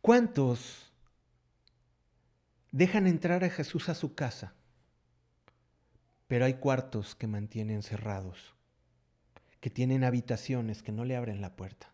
¿Cuántos 0.01 0.91
dejan 2.72 3.05
entrar 3.05 3.44
a 3.44 3.51
Jesús 3.51 3.87
a 3.87 3.94
su 3.94 4.15
casa? 4.15 4.55
Pero 6.27 6.46
hay 6.46 6.55
cuartos 6.55 7.13
que 7.13 7.27
mantienen 7.27 7.83
cerrados, 7.83 8.52
que 9.63 9.69
tienen 9.69 10.03
habitaciones 10.03 10.83
que 10.83 10.91
no 10.91 11.05
le 11.05 11.15
abren 11.15 11.39
la 11.39 11.55
puerta. 11.55 11.89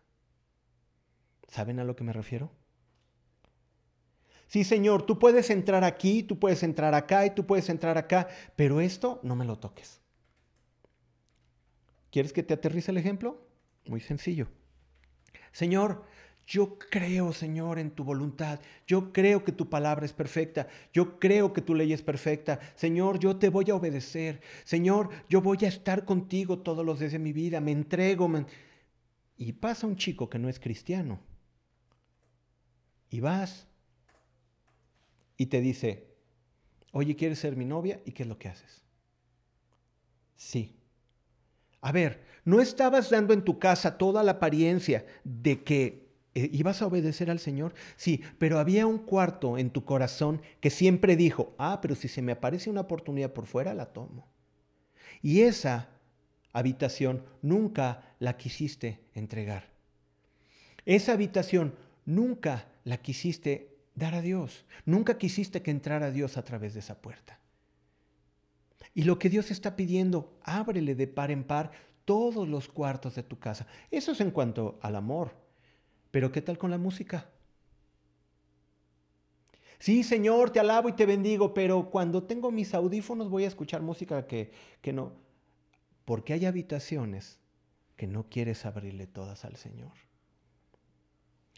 ¿Saben 1.46 1.78
a 1.78 1.84
lo 1.84 1.94
que 1.94 2.02
me 2.02 2.12
refiero? 2.12 2.50
Sí, 4.48 4.64
Señor, 4.64 5.06
tú 5.06 5.20
puedes 5.20 5.50
entrar 5.50 5.84
aquí, 5.84 6.24
tú 6.24 6.36
puedes 6.36 6.64
entrar 6.64 6.96
acá 6.96 7.24
y 7.26 7.30
tú 7.30 7.46
puedes 7.46 7.68
entrar 7.68 7.96
acá, 7.96 8.26
pero 8.56 8.80
esto 8.80 9.20
no 9.22 9.36
me 9.36 9.44
lo 9.44 9.60
toques. 9.60 10.00
¿Quieres 12.10 12.32
que 12.32 12.42
te 12.42 12.54
aterrice 12.54 12.90
el 12.90 12.96
ejemplo? 12.96 13.46
Muy 13.86 14.00
sencillo. 14.00 14.48
Señor, 15.52 16.04
yo 16.46 16.78
creo, 16.78 17.32
Señor, 17.32 17.78
en 17.78 17.92
tu 17.92 18.02
voluntad. 18.02 18.58
Yo 18.86 19.12
creo 19.12 19.44
que 19.44 19.52
tu 19.52 19.68
palabra 19.68 20.04
es 20.04 20.12
perfecta. 20.12 20.66
Yo 20.92 21.20
creo 21.20 21.52
que 21.52 21.62
tu 21.62 21.74
ley 21.74 21.92
es 21.92 22.02
perfecta. 22.02 22.58
Señor, 22.74 23.20
yo 23.20 23.36
te 23.36 23.48
voy 23.50 23.70
a 23.70 23.76
obedecer. 23.76 24.40
Señor, 24.64 25.10
yo 25.28 25.40
voy 25.40 25.58
a 25.62 25.68
estar 25.68 26.04
contigo 26.04 26.58
todos 26.58 26.84
los 26.84 26.98
días 26.98 27.12
de 27.12 27.20
mi 27.20 27.32
vida. 27.32 27.60
Me 27.60 27.70
entrego. 27.70 28.28
Y 29.36 29.52
pasa 29.52 29.86
un 29.86 29.96
chico 29.96 30.28
que 30.28 30.40
no 30.40 30.48
es 30.48 30.58
cristiano. 30.58 31.20
Y 33.10 33.20
vas. 33.20 33.68
Y 35.36 35.46
te 35.46 35.60
dice, 35.60 36.08
oye, 36.90 37.14
¿quieres 37.14 37.38
ser 37.38 37.56
mi 37.56 37.64
novia? 37.64 38.00
¿Y 38.04 38.12
qué 38.12 38.24
es 38.24 38.28
lo 38.28 38.38
que 38.38 38.48
haces? 38.48 38.82
Sí. 40.34 40.76
A 41.80 41.92
ver, 41.92 42.24
¿no 42.44 42.60
estabas 42.60 43.08
dando 43.08 43.32
en 43.34 43.44
tu 43.44 43.58
casa 43.58 43.96
toda 43.96 44.22
la 44.22 44.32
apariencia 44.32 45.06
de 45.24 45.62
que 45.62 46.09
¿Ibas 46.34 46.80
a 46.80 46.86
obedecer 46.86 47.30
al 47.30 47.40
Señor? 47.40 47.74
Sí, 47.96 48.22
pero 48.38 48.58
había 48.58 48.86
un 48.86 48.98
cuarto 48.98 49.58
en 49.58 49.70
tu 49.70 49.84
corazón 49.84 50.40
que 50.60 50.70
siempre 50.70 51.16
dijo, 51.16 51.54
ah, 51.58 51.80
pero 51.82 51.94
si 51.96 52.06
se 52.06 52.22
me 52.22 52.32
aparece 52.32 52.70
una 52.70 52.82
oportunidad 52.82 53.32
por 53.32 53.46
fuera, 53.46 53.74
la 53.74 53.86
tomo. 53.86 54.28
Y 55.22 55.40
esa 55.40 55.88
habitación 56.52 57.24
nunca 57.42 58.14
la 58.20 58.36
quisiste 58.36 59.00
entregar. 59.14 59.70
Esa 60.86 61.12
habitación 61.12 61.74
nunca 62.04 62.68
la 62.84 62.98
quisiste 62.98 63.76
dar 63.94 64.14
a 64.14 64.22
Dios. 64.22 64.64
Nunca 64.84 65.18
quisiste 65.18 65.62
que 65.62 65.70
entrara 65.70 66.10
Dios 66.10 66.36
a 66.36 66.44
través 66.44 66.74
de 66.74 66.80
esa 66.80 67.00
puerta. 67.02 67.38
Y 68.94 69.02
lo 69.02 69.18
que 69.18 69.30
Dios 69.30 69.50
está 69.50 69.76
pidiendo, 69.76 70.38
ábrele 70.42 70.94
de 70.94 71.06
par 71.06 71.30
en 71.30 71.44
par 71.44 71.72
todos 72.04 72.48
los 72.48 72.68
cuartos 72.68 73.14
de 73.14 73.22
tu 73.22 73.38
casa. 73.38 73.66
Eso 73.90 74.12
es 74.12 74.20
en 74.20 74.30
cuanto 74.30 74.78
al 74.82 74.96
amor. 74.96 75.32
Pero 76.10 76.32
¿qué 76.32 76.42
tal 76.42 76.58
con 76.58 76.70
la 76.70 76.78
música? 76.78 77.30
Sí, 79.78 80.02
Señor, 80.02 80.50
te 80.50 80.60
alabo 80.60 80.88
y 80.90 80.92
te 80.92 81.06
bendigo, 81.06 81.54
pero 81.54 81.90
cuando 81.90 82.24
tengo 82.24 82.50
mis 82.50 82.74
audífonos 82.74 83.30
voy 83.30 83.44
a 83.44 83.48
escuchar 83.48 83.80
música 83.80 84.26
que, 84.26 84.52
que 84.82 84.92
no. 84.92 85.12
Porque 86.04 86.34
hay 86.34 86.44
habitaciones 86.44 87.38
que 87.96 88.06
no 88.06 88.24
quieres 88.28 88.66
abrirle 88.66 89.06
todas 89.06 89.44
al 89.44 89.56
Señor. 89.56 89.92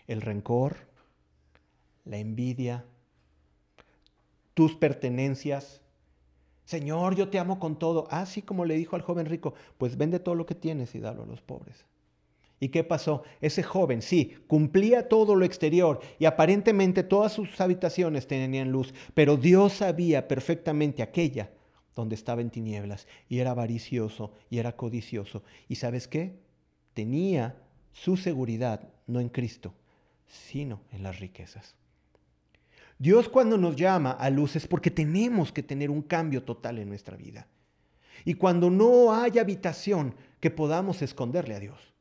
El 0.07 0.21
rencor, 0.21 0.77
la 2.05 2.19
envidia, 2.19 2.85
tus 4.55 4.77
pertenencias. 4.77 5.81
Señor, 6.65 7.17
yo 7.17 7.29
te 7.29 7.38
amo 7.38 7.59
con 7.59 7.79
todo. 7.79 8.07
Así 8.11 8.41
ah, 8.41 8.47
como 8.47 8.65
le 8.65 8.77
dijo 8.77 8.97
al 8.97 9.03
joven 9.03 9.27
rico, 9.27 9.55
pues 9.79 9.97
vende 9.97 10.21
todo 10.21 10.35
lo 10.35 10.47
que 10.47 10.55
tienes 10.55 10.95
y 10.95 11.01
dalo 11.01 11.25
a 11.25 11.27
los 11.27 11.41
pobres. 11.41 11.87
¿Y 12.62 12.68
qué 12.68 12.85
pasó? 12.85 13.25
Ese 13.40 13.64
joven, 13.64 14.03
sí, 14.03 14.37
cumplía 14.46 15.09
todo 15.09 15.35
lo 15.35 15.44
exterior 15.44 15.98
y 16.20 16.27
aparentemente 16.27 17.03
todas 17.03 17.33
sus 17.33 17.61
habitaciones 17.61 18.29
tenían 18.29 18.70
luz, 18.70 18.94
pero 19.14 19.37
Dios 19.37 19.72
sabía 19.72 20.29
perfectamente 20.29 21.03
aquella 21.03 21.51
donde 21.96 22.14
estaba 22.14 22.40
en 22.40 22.51
tinieblas 22.51 23.09
y 23.29 23.40
era 23.40 23.51
avaricioso 23.51 24.31
y 24.48 24.59
era 24.59 24.77
codicioso. 24.77 25.42
¿Y 25.66 25.75
sabes 25.75 26.07
qué? 26.07 26.38
Tenía 26.94 27.57
su 27.90 28.16
seguridad 28.16 28.88
no 29.09 29.18
en 29.18 29.29
Cristo, 29.29 29.75
sino 30.29 30.83
en 30.92 31.03
las 31.03 31.18
riquezas. 31.18 31.75
Dios 32.96 33.29
cuando 33.29 33.59
nos 33.59 33.75
llama 33.75 34.12
a 34.12 34.31
luz 34.31 34.55
es 34.55 34.68
porque 34.68 34.92
tenemos 34.92 35.51
que 35.51 35.64
tener 35.64 35.90
un 35.90 36.03
cambio 36.03 36.44
total 36.44 36.79
en 36.79 36.90
nuestra 36.90 37.16
vida. 37.16 37.48
Y 38.25 38.35
cuando 38.35 38.70
no 38.70 39.12
hay 39.12 39.40
habitación 39.40 40.14
que 40.38 40.53
podamos 40.53 41.03
esconderle 41.03 41.57
a 41.57 41.59
Dios. 41.59 41.92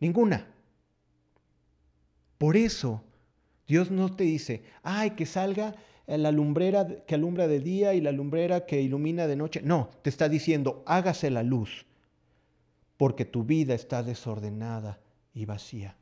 Ninguna. 0.00 0.46
Por 2.38 2.56
eso 2.56 3.02
Dios 3.66 3.90
no 3.90 4.14
te 4.14 4.24
dice, 4.24 4.62
ay, 4.82 5.10
que 5.10 5.26
salga 5.26 5.74
la 6.06 6.30
lumbrera 6.30 6.86
que 7.06 7.14
alumbra 7.16 7.48
de 7.48 7.60
día 7.60 7.94
y 7.94 8.00
la 8.00 8.12
lumbrera 8.12 8.66
que 8.66 8.80
ilumina 8.80 9.26
de 9.26 9.36
noche. 9.36 9.60
No, 9.62 9.90
te 10.02 10.10
está 10.10 10.28
diciendo, 10.28 10.84
hágase 10.86 11.30
la 11.30 11.42
luz, 11.42 11.86
porque 12.96 13.24
tu 13.24 13.44
vida 13.44 13.74
está 13.74 14.02
desordenada 14.02 15.00
y 15.34 15.46
vacía. 15.46 15.96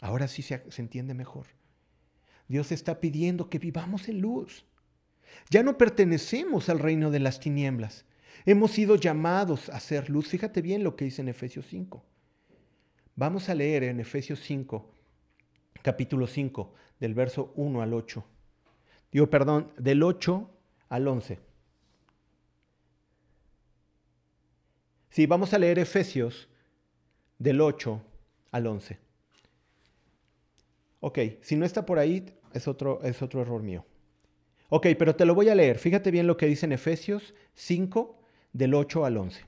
Ahora 0.00 0.26
sí 0.26 0.42
se, 0.42 0.62
entiende 0.78 1.14
mejor. 1.14 1.46
Dios 2.48 2.72
está 2.72 3.00
pidiendo 3.00 3.48
que 3.48 3.58
vivamos 3.58 4.08
en 4.08 4.20
luz. 4.20 4.64
Ya 5.50 5.62
no 5.62 5.78
pertenecemos 5.78 6.68
al 6.68 6.80
reino 6.80 7.10
de 7.12 7.20
las 7.20 7.38
tinieblas. 7.38 8.04
Hemos 8.46 8.72
sido 8.72 8.96
llamados 8.96 9.68
a 9.68 9.78
ser 9.78 10.10
luz. 10.10 10.26
Fíjate 10.26 10.60
bien 10.60 10.82
lo 10.82 10.96
que 10.96 11.04
dice 11.04 11.22
en 11.22 11.28
Efesios 11.28 11.66
5 11.68 12.02
Vamos 13.20 13.50
a 13.50 13.54
leer 13.54 13.84
en 13.84 14.00
Efesios 14.00 14.40
5, 14.40 14.94
capítulo 15.82 16.26
5, 16.26 16.72
del 16.98 17.12
verso 17.12 17.52
1 17.54 17.82
al 17.82 17.92
8. 17.92 18.24
Digo, 19.12 19.28
perdón, 19.28 19.74
del 19.76 20.02
8 20.02 20.50
al 20.88 21.06
11. 21.06 21.38
Sí, 25.10 25.26
vamos 25.26 25.52
a 25.52 25.58
leer 25.58 25.78
Efesios 25.78 26.48
del 27.38 27.60
8 27.60 28.02
al 28.52 28.66
11. 28.66 28.98
Ok, 31.00 31.18
si 31.42 31.56
no 31.56 31.66
está 31.66 31.84
por 31.84 31.98
ahí, 31.98 32.24
es 32.54 32.66
otro, 32.66 33.02
es 33.02 33.20
otro 33.20 33.42
error 33.42 33.62
mío. 33.62 33.84
Ok, 34.70 34.86
pero 34.98 35.14
te 35.14 35.26
lo 35.26 35.34
voy 35.34 35.50
a 35.50 35.54
leer. 35.54 35.78
Fíjate 35.78 36.10
bien 36.10 36.26
lo 36.26 36.38
que 36.38 36.46
dice 36.46 36.64
en 36.64 36.72
Efesios 36.72 37.34
5, 37.52 38.18
del 38.54 38.72
8 38.72 39.04
al 39.04 39.18
11. 39.18 39.44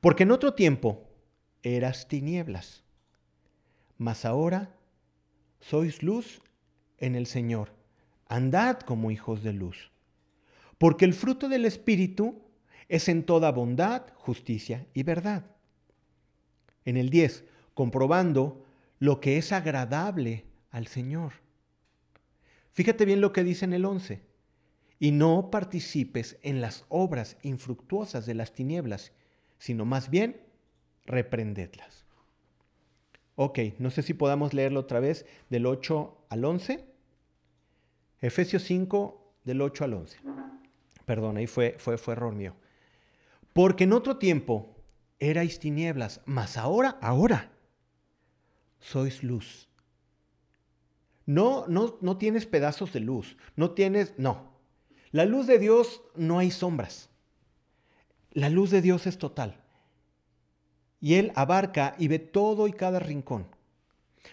Porque 0.00 0.22
en 0.22 0.30
otro 0.30 0.54
tiempo 0.54 1.07
eras 1.62 2.08
tinieblas, 2.08 2.84
mas 3.96 4.24
ahora 4.24 4.74
sois 5.60 6.02
luz 6.02 6.40
en 6.98 7.14
el 7.14 7.26
Señor. 7.26 7.72
Andad 8.26 8.80
como 8.80 9.10
hijos 9.10 9.42
de 9.42 9.52
luz. 9.52 9.90
Porque 10.78 11.04
el 11.04 11.14
fruto 11.14 11.48
del 11.48 11.64
Espíritu 11.64 12.42
es 12.88 13.08
en 13.08 13.24
toda 13.24 13.52
bondad, 13.52 14.02
justicia 14.14 14.86
y 14.94 15.02
verdad. 15.02 15.44
En 16.84 16.96
el 16.96 17.10
10, 17.10 17.44
comprobando 17.74 18.64
lo 18.98 19.20
que 19.20 19.38
es 19.38 19.52
agradable 19.52 20.44
al 20.70 20.86
Señor. 20.86 21.32
Fíjate 22.72 23.04
bien 23.04 23.20
lo 23.20 23.32
que 23.32 23.44
dice 23.44 23.64
en 23.64 23.72
el 23.72 23.84
11. 23.84 24.22
Y 25.00 25.12
no 25.12 25.50
participes 25.50 26.38
en 26.42 26.60
las 26.60 26.84
obras 26.88 27.36
infructuosas 27.42 28.26
de 28.26 28.34
las 28.34 28.52
tinieblas, 28.52 29.12
sino 29.58 29.84
más 29.84 30.10
bien 30.10 30.40
reprendedlas. 31.08 32.06
Ok, 33.34 33.58
no 33.78 33.90
sé 33.90 34.02
si 34.02 34.14
podamos 34.14 34.54
leerlo 34.54 34.80
otra 34.80 35.00
vez 35.00 35.26
del 35.50 35.66
8 35.66 36.26
al 36.28 36.44
11. 36.44 36.84
Efesios 38.20 38.62
5, 38.64 39.34
del 39.44 39.60
8 39.60 39.84
al 39.84 39.94
11. 39.94 40.18
Perdón, 41.04 41.36
ahí 41.36 41.46
fue, 41.46 41.76
fue, 41.78 41.98
fue 41.98 42.14
error 42.14 42.34
mío. 42.34 42.54
Porque 43.52 43.84
en 43.84 43.92
otro 43.92 44.18
tiempo 44.18 44.76
erais 45.18 45.58
tinieblas, 45.58 46.20
mas 46.26 46.56
ahora, 46.56 46.98
ahora, 47.00 47.50
sois 48.78 49.22
luz. 49.22 49.68
No, 51.26 51.66
no, 51.68 51.98
no 52.00 52.16
tienes 52.18 52.46
pedazos 52.46 52.92
de 52.92 53.00
luz, 53.00 53.36
no 53.56 53.72
tienes, 53.72 54.14
no. 54.16 54.52
La 55.10 55.24
luz 55.24 55.46
de 55.46 55.58
Dios 55.58 56.02
no 56.14 56.38
hay 56.38 56.50
sombras. 56.50 57.10
La 58.32 58.50
luz 58.50 58.70
de 58.70 58.82
Dios 58.82 59.06
es 59.06 59.18
total. 59.18 59.62
Y 61.00 61.14
Él 61.14 61.32
abarca 61.34 61.94
y 61.98 62.08
ve 62.08 62.18
todo 62.18 62.66
y 62.66 62.72
cada 62.72 62.98
rincón. 62.98 63.46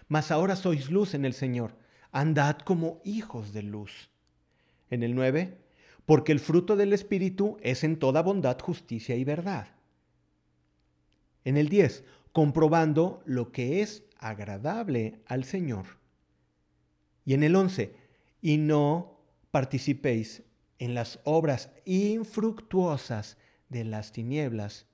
Mas 0.08 0.32
ahora 0.32 0.56
sois 0.56 0.90
luz 0.90 1.14
en 1.14 1.26
el 1.26 1.34
Señor. 1.34 1.76
Andad 2.12 2.58
como 2.60 3.02
hijos 3.04 3.54
de 3.54 3.64
luz. 3.64 4.10
En 4.90 5.04
el 5.04 5.16
9, 5.16 5.58
porque 6.06 6.32
el 6.32 6.40
fruto 6.40 6.76
del 6.76 6.94
Espíritu 6.94 7.58
es 7.62 7.84
en 7.84 7.98
toda 7.98 8.22
bondad, 8.22 8.60
justicia 8.60 9.16
y 9.16 9.24
verdad. 9.24 9.68
En 11.44 11.58
el 11.58 11.70
10, 11.70 12.04
comprobando 12.32 13.22
lo 13.26 13.52
que 13.52 13.82
es 13.82 14.04
agradable 14.20 15.20
al 15.26 15.44
Señor. 15.44 15.86
Y 17.26 17.34
en 17.34 17.44
el 17.44 17.56
11, 17.56 17.96
y 18.42 18.58
no 18.58 19.20
participéis 19.52 20.44
en 20.80 20.94
las 20.94 21.20
obras 21.24 21.72
infructuosas 21.86 23.38
de 23.70 23.84
las 23.84 24.12
tinieblas, 24.12 24.86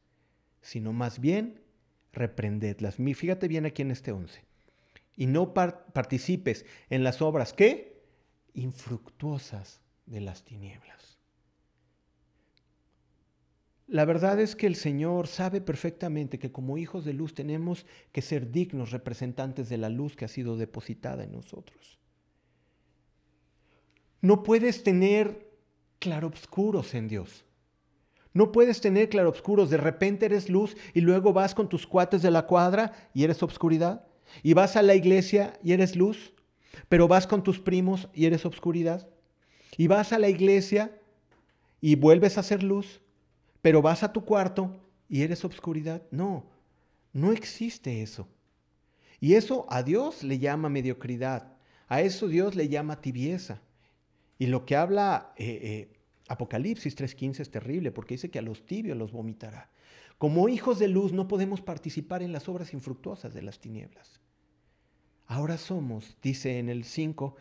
sino 0.61 0.93
más 0.93 1.19
bien 1.19 1.60
reprendedlas. 2.13 2.95
Fíjate 2.95 3.47
bien 3.47 3.65
aquí 3.65 3.81
en 3.81 3.91
este 3.91 4.11
11. 4.11 4.43
Y 5.15 5.27
no 5.27 5.53
participes 5.53 6.65
en 6.89 7.03
las 7.03 7.21
obras 7.21 7.53
que 7.53 8.01
infructuosas 8.53 9.81
de 10.05 10.21
las 10.21 10.43
tinieblas. 10.43 11.19
La 13.87 14.05
verdad 14.05 14.39
es 14.39 14.55
que 14.55 14.67
el 14.67 14.77
Señor 14.77 15.27
sabe 15.27 15.59
perfectamente 15.59 16.39
que 16.39 16.51
como 16.51 16.77
hijos 16.77 17.03
de 17.03 17.11
luz 17.11 17.33
tenemos 17.33 17.85
que 18.13 18.21
ser 18.21 18.49
dignos 18.49 18.91
representantes 18.91 19.67
de 19.67 19.77
la 19.77 19.89
luz 19.89 20.15
que 20.15 20.23
ha 20.23 20.29
sido 20.29 20.55
depositada 20.55 21.25
en 21.25 21.33
nosotros. 21.33 21.99
No 24.21 24.43
puedes 24.43 24.83
tener 24.83 25.51
claroscuros 25.99 26.93
en 26.93 27.09
Dios. 27.09 27.43
No 28.33 28.51
puedes 28.51 28.81
tener 28.81 29.09
claroscuros. 29.09 29.69
De 29.69 29.77
repente 29.77 30.25
eres 30.25 30.49
luz 30.49 30.75
y 30.93 31.01
luego 31.01 31.33
vas 31.33 31.53
con 31.53 31.69
tus 31.69 31.85
cuates 31.85 32.21
de 32.21 32.31
la 32.31 32.47
cuadra 32.47 32.93
y 33.13 33.23
eres 33.23 33.43
obscuridad. 33.43 34.05
Y 34.43 34.53
vas 34.53 34.75
a 34.75 34.81
la 34.81 34.95
iglesia 34.95 35.59
y 35.63 35.73
eres 35.73 35.95
luz. 35.95 36.33
Pero 36.87 37.07
vas 37.07 37.27
con 37.27 37.43
tus 37.43 37.59
primos 37.59 38.07
y 38.13 38.25
eres 38.25 38.45
obscuridad. 38.45 39.07
Y 39.77 39.87
vas 39.87 40.13
a 40.13 40.19
la 40.19 40.29
iglesia 40.29 40.97
y 41.81 41.95
vuelves 41.95 42.37
a 42.37 42.43
ser 42.43 42.63
luz. 42.63 43.01
Pero 43.61 43.81
vas 43.81 44.03
a 44.03 44.13
tu 44.13 44.23
cuarto 44.23 44.79
y 45.09 45.23
eres 45.23 45.43
obscuridad. 45.43 46.01
No, 46.11 46.45
no 47.13 47.31
existe 47.31 48.01
eso. 48.01 48.27
Y 49.19 49.35
eso 49.35 49.67
a 49.69 49.83
Dios 49.83 50.23
le 50.23 50.39
llama 50.39 50.69
mediocridad. 50.69 51.53
A 51.87 52.01
eso 52.01 52.27
Dios 52.27 52.55
le 52.55 52.69
llama 52.69 53.01
tibieza. 53.01 53.61
Y 54.39 54.47
lo 54.47 54.65
que 54.65 54.75
habla 54.75 55.33
eh, 55.35 55.59
eh, 55.61 56.00
Apocalipsis 56.31 56.97
3.15 56.97 57.41
es 57.41 57.51
terrible 57.51 57.91
porque 57.91 58.13
dice 58.13 58.31
que 58.31 58.39
a 58.39 58.41
los 58.41 58.65
tibios 58.65 58.97
los 58.97 59.11
vomitará. 59.11 59.69
Como 60.17 60.47
hijos 60.47 60.79
de 60.79 60.87
luz 60.87 61.11
no 61.11 61.27
podemos 61.27 61.61
participar 61.61 62.23
en 62.23 62.31
las 62.31 62.47
obras 62.47 62.73
infructuosas 62.73 63.33
de 63.33 63.41
las 63.41 63.59
tinieblas. 63.59 64.21
Ahora 65.27 65.57
somos, 65.57 66.17
dice 66.21 66.59
en 66.59 66.69
el 66.69 66.85
5, 66.85 67.35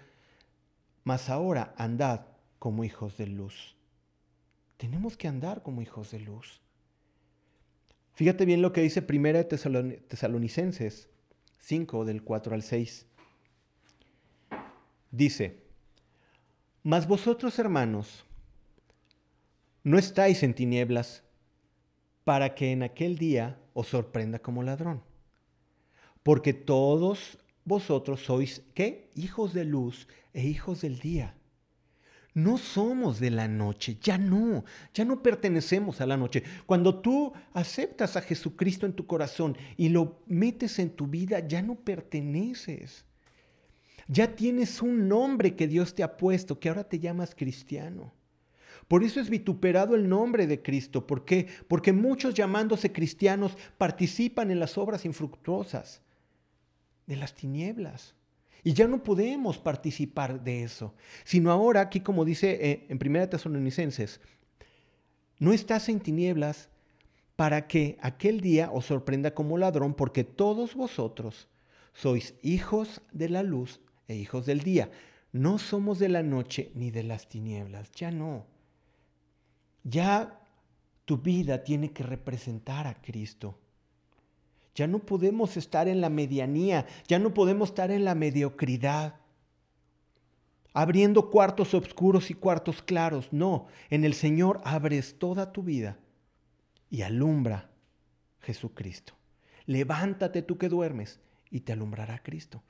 mas 1.04 1.28
ahora 1.28 1.74
andad 1.76 2.26
como 2.58 2.84
hijos 2.84 3.16
de 3.16 3.26
luz. 3.26 3.76
Tenemos 4.76 5.16
que 5.16 5.28
andar 5.28 5.62
como 5.62 5.82
hijos 5.82 6.10
de 6.10 6.20
luz. 6.20 6.60
Fíjate 8.14 8.44
bien 8.44 8.60
lo 8.60 8.72
que 8.72 8.82
dice 8.82 9.06
1 9.08 9.46
Tesalonicenses 9.46 11.08
5 11.58 12.04
del 12.04 12.24
4 12.24 12.54
al 12.54 12.62
6. 12.62 13.06
Dice, 15.12 15.62
mas 16.82 17.06
vosotros, 17.06 17.58
hermanos, 17.58 18.24
no 19.82 19.98
estáis 19.98 20.42
en 20.42 20.54
tinieblas 20.54 21.22
para 22.24 22.54
que 22.54 22.72
en 22.72 22.82
aquel 22.82 23.16
día 23.16 23.58
os 23.72 23.88
sorprenda 23.88 24.38
como 24.38 24.62
ladrón. 24.62 25.02
Porque 26.22 26.52
todos 26.52 27.38
vosotros 27.64 28.24
sois, 28.24 28.62
¿qué? 28.74 29.10
Hijos 29.14 29.54
de 29.54 29.64
luz 29.64 30.06
e 30.32 30.46
hijos 30.46 30.82
del 30.82 30.98
día. 30.98 31.34
No 32.32 32.58
somos 32.58 33.18
de 33.18 33.30
la 33.30 33.48
noche, 33.48 33.98
ya 34.00 34.16
no, 34.16 34.64
ya 34.94 35.04
no 35.04 35.22
pertenecemos 35.22 36.00
a 36.00 36.06
la 36.06 36.16
noche. 36.16 36.44
Cuando 36.66 37.00
tú 37.00 37.32
aceptas 37.54 38.16
a 38.16 38.22
Jesucristo 38.22 38.86
en 38.86 38.92
tu 38.92 39.06
corazón 39.06 39.56
y 39.76 39.88
lo 39.88 40.22
metes 40.26 40.78
en 40.78 40.90
tu 40.90 41.06
vida, 41.06 41.40
ya 41.40 41.60
no 41.62 41.74
perteneces. 41.74 43.04
Ya 44.06 44.36
tienes 44.36 44.80
un 44.80 45.08
nombre 45.08 45.56
que 45.56 45.66
Dios 45.66 45.94
te 45.94 46.02
ha 46.02 46.16
puesto, 46.16 46.60
que 46.60 46.68
ahora 46.68 46.84
te 46.84 47.00
llamas 47.00 47.34
cristiano. 47.34 48.12
Por 48.90 49.04
eso 49.04 49.20
es 49.20 49.30
vituperado 49.30 49.94
el 49.94 50.08
nombre 50.08 50.48
de 50.48 50.62
Cristo. 50.62 51.06
¿Por 51.06 51.24
qué? 51.24 51.46
Porque 51.68 51.92
muchos 51.92 52.34
llamándose 52.34 52.90
cristianos 52.90 53.56
participan 53.78 54.50
en 54.50 54.58
las 54.58 54.76
obras 54.76 55.04
infructuosas 55.04 56.02
de 57.06 57.14
las 57.14 57.32
tinieblas. 57.32 58.16
Y 58.64 58.72
ya 58.72 58.88
no 58.88 59.04
podemos 59.04 59.58
participar 59.58 60.42
de 60.42 60.64
eso. 60.64 60.92
Sino 61.22 61.52
ahora, 61.52 61.82
aquí 61.82 62.00
como 62.00 62.24
dice 62.24 62.58
eh, 62.60 62.86
en 62.88 62.98
1 63.00 63.28
Tesalonicenses, 63.28 64.20
no 65.38 65.52
estás 65.52 65.88
en 65.88 66.00
tinieblas 66.00 66.68
para 67.36 67.68
que 67.68 67.96
aquel 68.02 68.40
día 68.40 68.72
os 68.72 68.86
sorprenda 68.86 69.34
como 69.34 69.56
ladrón, 69.56 69.94
porque 69.94 70.24
todos 70.24 70.74
vosotros 70.74 71.46
sois 71.92 72.34
hijos 72.42 73.02
de 73.12 73.28
la 73.28 73.44
luz 73.44 73.80
e 74.08 74.16
hijos 74.16 74.46
del 74.46 74.62
día. 74.62 74.90
No 75.30 75.60
somos 75.60 76.00
de 76.00 76.08
la 76.08 76.24
noche 76.24 76.72
ni 76.74 76.90
de 76.90 77.04
las 77.04 77.28
tinieblas, 77.28 77.92
ya 77.92 78.10
no. 78.10 78.50
Ya 79.84 80.40
tu 81.04 81.18
vida 81.18 81.64
tiene 81.64 81.92
que 81.92 82.02
representar 82.02 82.86
a 82.86 82.94
Cristo. 83.00 83.58
Ya 84.74 84.86
no 84.86 85.00
podemos 85.00 85.56
estar 85.56 85.88
en 85.88 86.00
la 86.00 86.08
medianía, 86.08 86.86
ya 87.08 87.18
no 87.18 87.34
podemos 87.34 87.70
estar 87.70 87.90
en 87.90 88.04
la 88.04 88.14
mediocridad, 88.14 89.16
abriendo 90.72 91.30
cuartos 91.30 91.74
oscuros 91.74 92.30
y 92.30 92.34
cuartos 92.34 92.82
claros. 92.82 93.32
No, 93.32 93.66
en 93.90 94.04
el 94.04 94.14
Señor 94.14 94.60
abres 94.64 95.18
toda 95.18 95.52
tu 95.52 95.62
vida 95.62 95.98
y 96.88 97.02
alumbra 97.02 97.70
Jesucristo. 98.40 99.14
Levántate 99.66 100.42
tú 100.42 100.58
que 100.58 100.68
duermes 100.68 101.20
y 101.50 101.60
te 101.60 101.72
alumbrará 101.72 102.22
Cristo. 102.22 102.62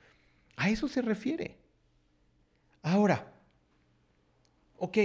A 0.55 0.69
eso 0.69 0.87
se 0.87 1.01
refiere. 1.01 1.57
Ahora, 2.81 3.33
ok, 4.77 4.97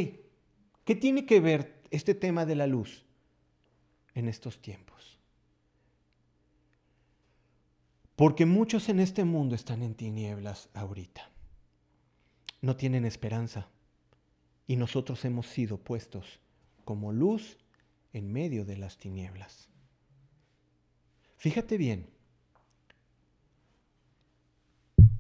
¿qué 0.85 0.95
tiene 0.99 1.27
que 1.27 1.41
ver 1.41 1.76
este 1.91 2.15
tema 2.15 2.47
de 2.47 2.57
la 2.57 2.67
luz 2.67 3.05
en 4.15 4.29
estos 4.29 4.61
tiempos? 4.61 5.19
Porque 8.17 8.47
muchos 8.47 8.89
en 8.89 9.01
este 9.01 9.25
mundo 9.25 9.55
están 9.55 9.83
en 9.83 9.95
tinieblas 9.95 10.71
ahorita. 10.73 11.31
No 12.63 12.77
tienen 12.77 13.05
esperanza. 13.05 13.69
Y 14.67 14.77
nosotros 14.77 15.25
hemos 15.25 15.47
sido 15.47 15.77
puestos 15.79 16.41
como 16.85 17.13
luz 17.13 17.59
en 18.13 18.33
medio 18.33 18.65
de 18.65 18.79
las 18.79 18.97
tinieblas. 18.97 19.69
Fíjate 21.37 21.77
bien, 21.77 22.09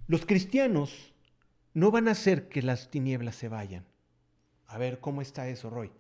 los 0.06 0.24
cristianos 0.24 1.12
no 1.74 1.90
van 1.90 2.08
a 2.08 2.12
hacer 2.12 2.48
que 2.48 2.62
las 2.62 2.90
tinieblas 2.90 3.36
se 3.36 3.48
vayan. 3.48 3.84
A 4.66 4.78
ver, 4.78 4.98
¿cómo 5.00 5.20
está 5.20 5.48
eso, 5.48 5.68
Roy? 5.68 5.92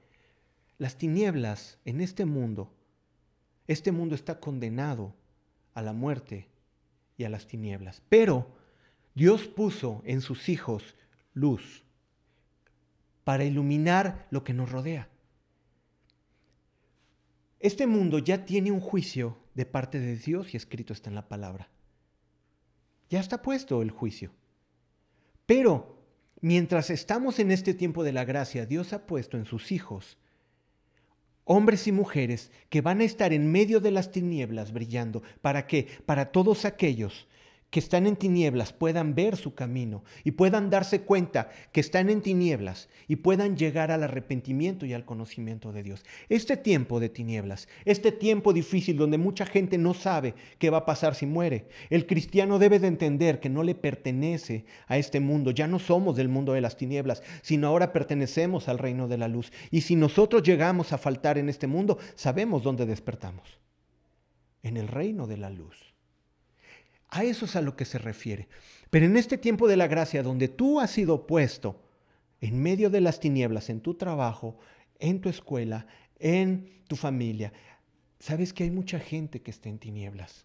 Las 0.78 0.96
tinieblas 0.96 1.78
en 1.84 2.00
este 2.00 2.24
mundo, 2.24 2.72
este 3.66 3.92
mundo 3.92 4.14
está 4.14 4.40
condenado 4.40 5.14
a 5.74 5.82
la 5.82 5.92
muerte 5.92 6.48
y 7.16 7.24
a 7.24 7.28
las 7.28 7.46
tinieblas. 7.46 8.02
Pero 8.08 8.46
Dios 9.14 9.46
puso 9.46 10.02
en 10.04 10.20
sus 10.20 10.48
hijos 10.48 10.94
luz 11.32 11.84
para 13.24 13.44
iluminar 13.44 14.26
lo 14.30 14.44
que 14.44 14.52
nos 14.52 14.70
rodea. 14.70 15.08
Este 17.58 17.86
mundo 17.86 18.18
ya 18.18 18.44
tiene 18.44 18.70
un 18.70 18.80
juicio 18.80 19.38
de 19.54 19.66
parte 19.66 19.98
de 19.98 20.16
Dios 20.16 20.52
y 20.52 20.56
escrito 20.56 20.92
está 20.92 21.08
en 21.08 21.16
la 21.16 21.28
palabra. 21.28 21.68
Ya 23.08 23.20
está 23.20 23.40
puesto 23.40 23.82
el 23.82 23.90
juicio. 23.90 24.30
Pero 25.46 26.02
mientras 26.40 26.90
estamos 26.90 27.38
en 27.38 27.50
este 27.50 27.72
tiempo 27.72 28.04
de 28.04 28.12
la 28.12 28.24
gracia, 28.24 28.66
Dios 28.66 28.92
ha 28.92 29.06
puesto 29.06 29.36
en 29.38 29.46
sus 29.46 29.72
hijos 29.72 30.18
hombres 31.46 31.86
y 31.86 31.92
mujeres 31.92 32.50
que 32.68 32.82
van 32.82 33.00
a 33.00 33.04
estar 33.04 33.32
en 33.32 33.50
medio 33.50 33.80
de 33.80 33.92
las 33.92 34.10
tinieblas 34.10 34.72
brillando. 34.72 35.22
¿Para 35.40 35.66
qué? 35.66 35.86
Para 36.04 36.32
todos 36.32 36.66
aquellos 36.66 37.26
que 37.70 37.80
están 37.80 38.06
en 38.06 38.16
tinieblas 38.16 38.72
puedan 38.72 39.14
ver 39.14 39.36
su 39.36 39.54
camino 39.54 40.04
y 40.24 40.32
puedan 40.32 40.70
darse 40.70 41.02
cuenta 41.02 41.50
que 41.72 41.80
están 41.80 42.10
en 42.10 42.22
tinieblas 42.22 42.88
y 43.08 43.16
puedan 43.16 43.56
llegar 43.56 43.90
al 43.90 44.02
arrepentimiento 44.02 44.86
y 44.86 44.92
al 44.92 45.04
conocimiento 45.04 45.72
de 45.72 45.82
Dios. 45.82 46.04
Este 46.28 46.56
tiempo 46.56 47.00
de 47.00 47.08
tinieblas, 47.08 47.68
este 47.84 48.12
tiempo 48.12 48.52
difícil 48.52 48.96
donde 48.96 49.18
mucha 49.18 49.46
gente 49.46 49.78
no 49.78 49.94
sabe 49.94 50.34
qué 50.58 50.70
va 50.70 50.78
a 50.78 50.86
pasar 50.86 51.14
si 51.14 51.26
muere, 51.26 51.68
el 51.90 52.06
cristiano 52.06 52.58
debe 52.58 52.78
de 52.78 52.88
entender 52.88 53.40
que 53.40 53.48
no 53.48 53.62
le 53.62 53.74
pertenece 53.74 54.64
a 54.86 54.96
este 54.96 55.20
mundo, 55.20 55.50
ya 55.50 55.66
no 55.66 55.78
somos 55.78 56.16
del 56.16 56.28
mundo 56.28 56.52
de 56.52 56.60
las 56.60 56.76
tinieblas, 56.76 57.22
sino 57.42 57.66
ahora 57.66 57.92
pertenecemos 57.92 58.68
al 58.68 58.78
reino 58.78 59.08
de 59.08 59.18
la 59.18 59.28
luz. 59.28 59.52
Y 59.70 59.82
si 59.82 59.96
nosotros 59.96 60.42
llegamos 60.42 60.92
a 60.92 60.98
faltar 60.98 61.36
en 61.38 61.48
este 61.48 61.66
mundo, 61.66 61.98
sabemos 62.14 62.62
dónde 62.62 62.86
despertamos, 62.86 63.58
en 64.62 64.76
el 64.76 64.88
reino 64.88 65.26
de 65.26 65.36
la 65.36 65.50
luz. 65.50 65.95
A 67.16 67.24
eso 67.24 67.46
es 67.46 67.56
a 67.56 67.62
lo 67.62 67.76
que 67.76 67.86
se 67.86 67.96
refiere. 67.96 68.46
Pero 68.90 69.06
en 69.06 69.16
este 69.16 69.38
tiempo 69.38 69.68
de 69.68 69.78
la 69.78 69.86
gracia, 69.86 70.22
donde 70.22 70.48
tú 70.48 70.80
has 70.80 70.90
sido 70.90 71.26
puesto 71.26 71.82
en 72.42 72.62
medio 72.62 72.90
de 72.90 73.00
las 73.00 73.20
tinieblas, 73.20 73.70
en 73.70 73.80
tu 73.80 73.94
trabajo, 73.94 74.58
en 74.98 75.22
tu 75.22 75.30
escuela, 75.30 75.86
en 76.18 76.82
tu 76.86 76.94
familia, 76.94 77.54
sabes 78.18 78.52
que 78.52 78.64
hay 78.64 78.70
mucha 78.70 79.00
gente 79.00 79.40
que 79.40 79.50
está 79.50 79.70
en 79.70 79.78
tinieblas. 79.78 80.44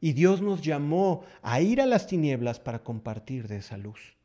Y 0.00 0.12
Dios 0.14 0.42
nos 0.42 0.60
llamó 0.60 1.22
a 1.40 1.60
ir 1.60 1.80
a 1.80 1.86
las 1.86 2.08
tinieblas 2.08 2.58
para 2.58 2.82
compartir 2.82 3.46
de 3.46 3.58
esa 3.58 3.76
luz. 3.76 4.16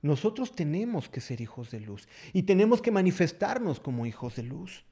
Nosotros 0.00 0.56
tenemos 0.56 1.10
que 1.10 1.20
ser 1.20 1.42
hijos 1.42 1.70
de 1.70 1.80
luz 1.80 2.08
y 2.32 2.44
tenemos 2.44 2.80
que 2.80 2.90
manifestarnos 2.90 3.80
como 3.80 4.06
hijos 4.06 4.36
de 4.36 4.44
luz. 4.44 4.86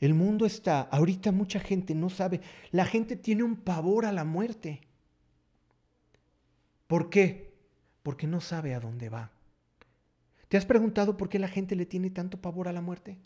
El 0.00 0.14
mundo 0.14 0.44
está, 0.44 0.82
ahorita 0.82 1.32
mucha 1.32 1.58
gente 1.58 1.94
no 1.94 2.10
sabe, 2.10 2.40
la 2.70 2.84
gente 2.84 3.16
tiene 3.16 3.42
un 3.42 3.56
pavor 3.56 4.04
a 4.04 4.12
la 4.12 4.24
muerte. 4.24 4.82
¿Por 6.86 7.08
qué? 7.08 7.54
Porque 8.02 8.26
no 8.26 8.40
sabe 8.40 8.74
a 8.74 8.80
dónde 8.80 9.08
va. 9.08 9.30
¿Te 10.48 10.56
has 10.56 10.66
preguntado 10.66 11.16
por 11.16 11.28
qué 11.28 11.38
la 11.38 11.48
gente 11.48 11.74
le 11.74 11.86
tiene 11.86 12.10
tanto 12.10 12.40
pavor 12.40 12.68
a 12.68 12.72
la 12.72 12.80
muerte? 12.80 13.18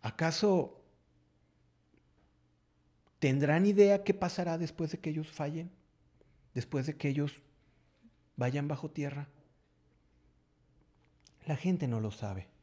¿Acaso 0.00 0.80
tendrán 3.18 3.64
idea 3.64 4.02
qué 4.02 4.12
pasará 4.12 4.58
después 4.58 4.90
de 4.90 4.98
que 4.98 5.10
ellos 5.10 5.30
fallen? 5.30 5.70
Después 6.52 6.86
de 6.86 6.96
que 6.96 7.08
ellos 7.08 7.40
vayan 8.36 8.66
bajo 8.66 8.90
tierra. 8.90 9.28
La 11.46 11.56
gente 11.56 11.86
no 11.86 12.00
lo 12.00 12.10
sabe. 12.10 12.53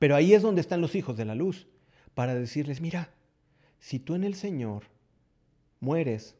Pero 0.00 0.16
ahí 0.16 0.32
es 0.32 0.40
donde 0.40 0.62
están 0.62 0.80
los 0.80 0.94
hijos 0.94 1.16
de 1.18 1.26
la 1.26 1.34
luz, 1.34 1.68
para 2.14 2.34
decirles, 2.34 2.80
mira, 2.80 3.12
si 3.78 3.98
tú 3.98 4.14
en 4.14 4.24
el 4.24 4.34
Señor 4.34 4.84
mueres, 5.78 6.36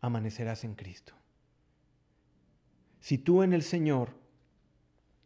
amanecerás 0.00 0.62
en 0.62 0.76
Cristo. 0.76 1.14
Si 3.00 3.18
tú 3.18 3.42
en 3.42 3.52
el 3.52 3.64
Señor 3.64 4.14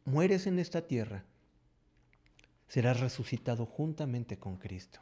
mueres 0.07 0.47
en 0.47 0.59
esta 0.59 0.87
tierra, 0.87 1.25
serás 2.67 2.99
resucitado 2.99 3.67
juntamente 3.67 4.39
con 4.39 4.57
Cristo. 4.57 5.01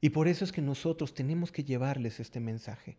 Y 0.00 0.08
por 0.08 0.26
eso 0.26 0.42
es 0.44 0.52
que 0.52 0.62
nosotros 0.62 1.12
tenemos 1.12 1.52
que 1.52 1.64
llevarles 1.64 2.18
este 2.18 2.40
mensaje. 2.40 2.96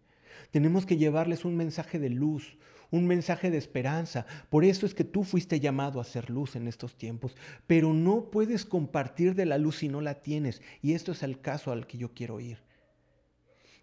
Tenemos 0.52 0.86
que 0.86 0.98
llevarles 0.98 1.46
un 1.46 1.56
mensaje 1.56 2.00
de 2.00 2.10
luz, 2.10 2.58
un 2.92 3.08
mensaje 3.08 3.52
de 3.52 3.58
esperanza. 3.58 4.26
Por 4.50 4.64
eso 4.64 4.86
es 4.86 4.94
que 4.94 5.04
tú 5.04 5.24
fuiste 5.24 5.60
llamado 5.60 6.00
a 6.00 6.06
ser 6.06 6.30
luz 6.30 6.56
en 6.56 6.68
estos 6.68 6.96
tiempos, 6.96 7.36
pero 7.66 7.94
no 7.94 8.30
puedes 8.32 8.66
compartir 8.66 9.36
de 9.36 9.46
la 9.46 9.58
luz 9.58 9.78
si 9.78 9.90
no 9.90 10.02
la 10.02 10.22
tienes. 10.22 10.62
Y 10.82 10.94
esto 10.94 11.12
es 11.12 11.24
el 11.24 11.42
caso 11.42 11.72
al 11.72 11.88
que 11.88 11.98
yo 11.98 12.14
quiero 12.14 12.40
ir. 12.40 12.60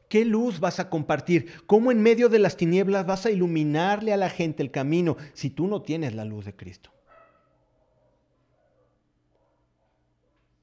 ¿Qué 0.09 0.25
luz 0.25 0.61
vas 0.61 0.81
a 0.81 0.91
compartir? 0.91 1.51
¿Cómo 1.67 1.91
en 1.91 2.03
medio 2.03 2.29
de 2.29 2.39
las 2.39 2.57
tinieblas 2.57 3.07
vas 3.07 3.27
a 3.27 3.31
iluminarle 3.31 4.13
a 4.13 4.17
la 4.17 4.31
gente 4.31 4.63
el 4.63 4.71
camino 4.71 5.17
si 5.33 5.51
tú 5.51 5.67
no 5.67 5.83
tienes 5.83 6.15
la 6.15 6.25
luz 6.25 6.45
de 6.45 6.55
Cristo? 6.55 6.91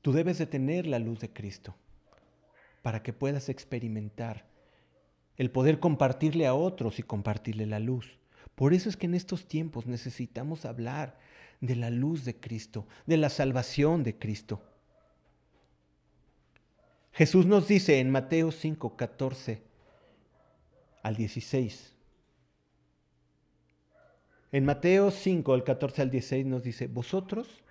Tú 0.02 0.14
debes 0.14 0.38
de 0.38 0.48
tener 0.48 0.88
la 0.88 1.00
luz 1.00 1.20
de 1.20 1.32
Cristo 1.32 1.76
para 2.82 3.04
que 3.04 3.14
puedas 3.14 3.50
experimentar 3.50 4.46
el 5.42 5.50
poder 5.50 5.80
compartirle 5.80 6.46
a 6.46 6.54
otros 6.54 7.00
y 7.00 7.02
compartirle 7.02 7.66
la 7.66 7.80
luz. 7.80 8.20
Por 8.54 8.76
eso 8.76 8.90
es 8.90 8.96
que 8.96 9.08
en 9.08 9.16
estos 9.16 9.48
tiempos 9.48 9.88
necesitamos 9.88 10.66
hablar 10.66 11.18
de 11.62 11.76
la 11.76 11.90
luz 11.90 12.26
de 12.26 12.40
Cristo, 12.40 12.86
de 13.08 13.18
la 13.18 13.28
salvación 13.30 14.04
de 14.04 14.20
Cristo. 14.20 14.62
Jesús 17.12 17.48
nos 17.48 17.68
dice 17.68 17.98
en 18.00 18.12
Mateo 18.12 18.52
5, 18.52 18.96
14 18.96 19.64
al 21.02 21.16
16. 21.16 21.96
En 24.52 24.64
Mateo 24.64 25.10
5, 25.10 25.54
al 25.54 25.64
14 25.64 26.04
al 26.04 26.12
16 26.12 26.46
nos 26.46 26.62
dice, 26.62 26.86
vosotros 26.86 27.64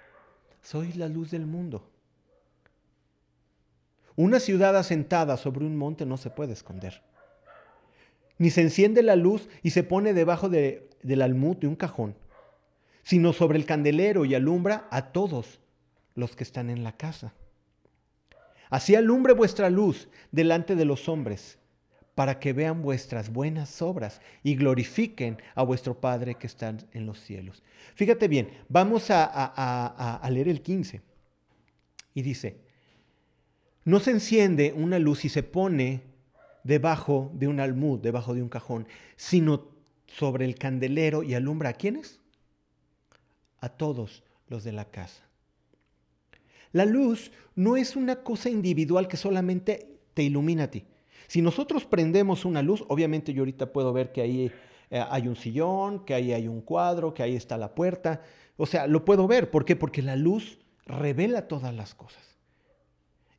sois 0.61 0.97
la 0.97 1.07
luz 1.09 1.31
del 1.31 1.47
mundo. 1.47 1.89
Una 4.17 4.41
ciudad 4.41 4.77
asentada 4.77 5.37
sobre 5.37 5.65
un 5.65 5.77
monte 5.77 6.05
no 6.05 6.17
se 6.17 6.31
puede 6.31 6.55
esconder 6.55 7.09
ni 8.41 8.49
se 8.49 8.63
enciende 8.63 9.03
la 9.03 9.17
luz 9.17 9.51
y 9.63 9.71
se 9.71 9.83
pone 9.83 10.15
debajo 10.15 10.49
del 10.49 11.23
almud 11.23 11.59
de 11.59 11.67
un 11.67 11.77
cajón, 11.77 12.17
sino 13.03 13.35
sobre 13.35 13.59
el 13.59 13.67
candelero 13.67 14.25
y 14.25 14.35
alumbra 14.35 14.89
a 14.91 15.13
todos 15.13 15.61
los 16.15 16.35
que 16.37 16.45
están 16.45 16.71
en 16.71 16.83
la 16.83 16.97
casa. 16.97 17.35
Así 18.71 18.95
alumbre 18.95 19.35
vuestra 19.35 19.69
luz 19.69 20.09
delante 20.33 20.75
de 20.75 20.87
los 20.87 21.07
hombres, 21.11 21.59
para 22.15 22.41
que 22.41 22.55
vean 22.55 22.81
vuestras 22.81 23.31
buenas 23.31 23.83
obras 23.83 24.23
y 24.43 24.55
glorifiquen 24.55 25.37
a 25.55 25.63
vuestro 25.63 26.01
Padre 26.01 26.37
que 26.37 26.47
está 26.47 26.75
en 26.93 27.05
los 27.05 27.21
cielos. 27.21 27.63
Fíjate 27.95 28.27
bien, 28.27 28.49
vamos 28.71 29.11
a, 29.11 29.27
a 30.17 30.31
leer 30.31 30.49
el 30.49 30.63
15. 30.63 31.03
Y 32.15 32.23
dice, 32.23 32.57
no 33.85 34.01
se 34.01 34.13
enciende 34.13 34.73
una 34.75 34.99
luz 34.99 35.27
y 35.27 35.29
se 35.29 35.43
pone 35.43 36.10
debajo 36.65 37.31
de 37.35 37.49
un 37.49 37.61
almud, 37.61 38.01
debajo 38.01 38.35
de 38.35 38.43
un 38.43 38.49
cajón, 38.49 38.87
sino 39.17 39.69
sobre 40.07 40.45
el 40.45 40.57
candelero 40.57 41.23
y 41.23 41.35
alumbra 41.35 41.71
a 41.71 41.75
quiénes? 41.75 42.21
A 43.61 43.69
todos 43.69 44.23
los 44.49 44.65
de 44.65 44.73
la 44.73 44.87
casa. 44.87 45.23
La 46.73 46.85
luz 46.85 47.33
no 47.55 47.77
es 47.77 47.97
una 47.97 48.23
cosa 48.23 48.49
individual 48.49 49.09
que 49.09 49.17
solamente 49.17 49.99
te 50.15 50.23
ilumina 50.23 50.65
a 50.65 50.71
ti. 50.71 50.85
Si 51.27 51.43
nosotros 51.43 51.85
prendemos 51.85 52.45
una 52.45 52.63
luz, 52.63 52.85
obviamente 52.89 53.33
yo 53.33 53.43
ahorita 53.43 53.73
puedo 53.73 53.93
ver 53.93 54.13
que 54.13 54.21
ahí 54.21 54.53
eh, 54.91 55.05
hay 55.09 55.29
un 55.29 55.37
sillón, 55.37 56.05
que 56.05 56.15
ahí 56.15 56.33
hay 56.33 56.49
un 56.49 56.61
cuadro, 56.61 57.15
que 57.15 57.23
ahí 57.23 57.37
está 57.37 57.57
la 57.57 57.75
puerta. 57.75 58.23
O 58.57 58.67
sea, 58.67 58.87
lo 58.87 59.05
puedo 59.05 59.27
ver. 59.27 59.51
¿Por 59.51 59.65
qué? 59.65 59.77
Porque 59.77 60.03
la 60.03 60.17
luz 60.17 60.59
revela 60.87 61.49
todas 61.49 61.75
las 61.75 61.95
cosas. 61.95 62.23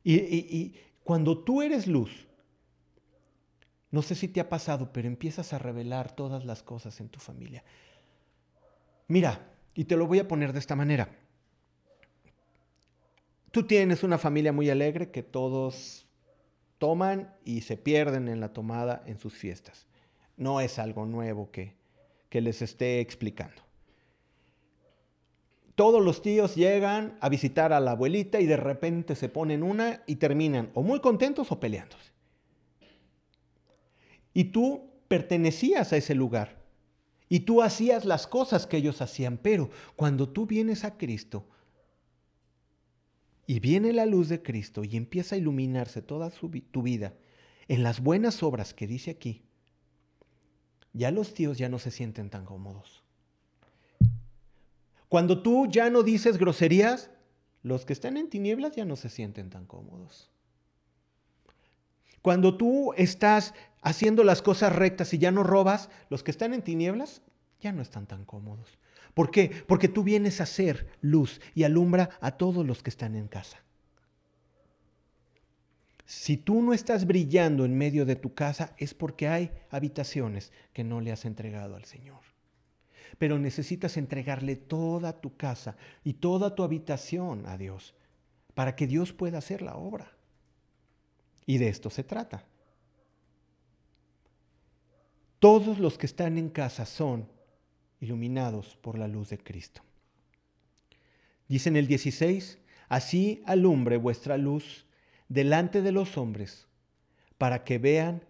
Y, 0.02 0.14
y 0.16 0.74
cuando 1.04 1.38
tú 1.38 1.62
eres 1.62 1.86
luz, 1.86 2.26
no 3.92 4.00
sé 4.00 4.14
si 4.14 4.26
te 4.26 4.40
ha 4.40 4.48
pasado, 4.48 4.90
pero 4.90 5.06
empiezas 5.06 5.52
a 5.52 5.58
revelar 5.58 6.16
todas 6.16 6.46
las 6.46 6.62
cosas 6.62 6.98
en 7.00 7.10
tu 7.10 7.20
familia. 7.20 7.62
Mira, 9.06 9.50
y 9.74 9.84
te 9.84 9.96
lo 9.96 10.06
voy 10.06 10.18
a 10.18 10.26
poner 10.26 10.54
de 10.54 10.58
esta 10.58 10.74
manera. 10.74 11.10
Tú 13.50 13.66
tienes 13.66 14.02
una 14.02 14.16
familia 14.16 14.50
muy 14.50 14.70
alegre 14.70 15.10
que 15.10 15.22
todos 15.22 16.06
toman 16.78 17.34
y 17.44 17.60
se 17.60 17.76
pierden 17.76 18.28
en 18.28 18.40
la 18.40 18.54
tomada 18.54 19.02
en 19.04 19.18
sus 19.18 19.34
fiestas. 19.34 19.86
No 20.38 20.62
es 20.62 20.78
algo 20.78 21.04
nuevo 21.04 21.50
que, 21.50 21.74
que 22.30 22.40
les 22.40 22.62
esté 22.62 23.00
explicando. 23.00 23.60
Todos 25.74 26.02
los 26.02 26.22
tíos 26.22 26.54
llegan 26.54 27.18
a 27.20 27.28
visitar 27.28 27.74
a 27.74 27.80
la 27.80 27.90
abuelita 27.90 28.40
y 28.40 28.46
de 28.46 28.56
repente 28.56 29.16
se 29.16 29.28
ponen 29.28 29.62
una 29.62 30.02
y 30.06 30.16
terminan 30.16 30.70
o 30.72 30.82
muy 30.82 31.00
contentos 31.00 31.52
o 31.52 31.60
peleándose. 31.60 32.11
Y 34.34 34.44
tú 34.44 34.90
pertenecías 35.08 35.92
a 35.92 35.96
ese 35.96 36.14
lugar. 36.14 36.62
Y 37.28 37.40
tú 37.40 37.62
hacías 37.62 38.04
las 38.04 38.26
cosas 38.26 38.66
que 38.66 38.76
ellos 38.76 39.00
hacían. 39.00 39.38
Pero 39.38 39.70
cuando 39.96 40.28
tú 40.28 40.46
vienes 40.46 40.84
a 40.84 40.96
Cristo 40.96 41.46
y 43.46 43.60
viene 43.60 43.92
la 43.92 44.06
luz 44.06 44.28
de 44.28 44.42
Cristo 44.42 44.84
y 44.84 44.96
empieza 44.96 45.34
a 45.34 45.38
iluminarse 45.38 46.02
toda 46.02 46.30
tu 46.30 46.82
vida 46.82 47.14
en 47.68 47.82
las 47.82 48.00
buenas 48.00 48.42
obras 48.42 48.74
que 48.74 48.86
dice 48.86 49.10
aquí, 49.10 49.42
ya 50.92 51.10
los 51.10 51.34
tíos 51.34 51.58
ya 51.58 51.68
no 51.68 51.78
se 51.78 51.90
sienten 51.90 52.28
tan 52.30 52.44
cómodos. 52.44 53.02
Cuando 55.08 55.42
tú 55.42 55.66
ya 55.70 55.90
no 55.90 56.02
dices 56.02 56.38
groserías, 56.38 57.10
los 57.62 57.84
que 57.84 57.92
están 57.92 58.16
en 58.16 58.28
tinieblas 58.28 58.76
ya 58.76 58.84
no 58.84 58.96
se 58.96 59.08
sienten 59.08 59.50
tan 59.50 59.66
cómodos. 59.66 60.30
Cuando 62.22 62.56
tú 62.56 62.92
estás 62.96 63.54
haciendo 63.82 64.24
las 64.24 64.40
cosas 64.40 64.74
rectas 64.74 65.12
y 65.12 65.18
ya 65.18 65.30
no 65.30 65.42
robas, 65.42 65.90
los 66.08 66.22
que 66.22 66.30
están 66.30 66.54
en 66.54 66.62
tinieblas 66.62 67.22
ya 67.60 67.72
no 67.72 67.82
están 67.82 68.06
tan 68.06 68.24
cómodos. 68.24 68.78
¿Por 69.14 69.30
qué? 69.30 69.50
Porque 69.66 69.88
tú 69.88 70.02
vienes 70.02 70.40
a 70.40 70.46
ser 70.46 70.86
luz 71.00 71.40
y 71.54 71.64
alumbra 71.64 72.10
a 72.20 72.32
todos 72.32 72.66
los 72.66 72.82
que 72.82 72.90
están 72.90 73.14
en 73.14 73.28
casa. 73.28 73.62
Si 76.06 76.36
tú 76.36 76.62
no 76.62 76.72
estás 76.72 77.06
brillando 77.06 77.64
en 77.64 77.76
medio 77.76 78.04
de 78.04 78.16
tu 78.16 78.34
casa 78.34 78.74
es 78.78 78.94
porque 78.94 79.28
hay 79.28 79.50
habitaciones 79.70 80.52
que 80.72 80.84
no 80.84 81.00
le 81.00 81.12
has 81.12 81.24
entregado 81.24 81.76
al 81.76 81.84
Señor. 81.84 82.20
Pero 83.18 83.38
necesitas 83.38 83.96
entregarle 83.96 84.56
toda 84.56 85.20
tu 85.20 85.36
casa 85.36 85.76
y 86.02 86.14
toda 86.14 86.54
tu 86.54 86.62
habitación 86.62 87.46
a 87.46 87.56
Dios 87.58 87.94
para 88.54 88.74
que 88.74 88.86
Dios 88.86 89.12
pueda 89.12 89.38
hacer 89.38 89.62
la 89.62 89.76
obra. 89.76 90.12
Y 91.46 91.58
de 91.58 91.68
esto 91.68 91.90
se 91.90 92.04
trata. 92.04 92.44
Todos 95.42 95.80
los 95.80 95.98
que 95.98 96.06
están 96.06 96.38
en 96.38 96.50
casa 96.50 96.86
son 96.86 97.28
iluminados 97.98 98.76
por 98.80 98.96
la 98.96 99.08
luz 99.08 99.28
de 99.30 99.38
Cristo. 99.38 99.82
Dice 101.48 101.68
en 101.68 101.74
el 101.74 101.88
16, 101.88 102.60
así 102.88 103.42
alumbre 103.44 103.96
vuestra 103.96 104.36
luz 104.38 104.86
delante 105.28 105.82
de 105.82 105.90
los 105.90 106.16
hombres, 106.16 106.68
para 107.38 107.64
que 107.64 107.78
vean 107.78 108.22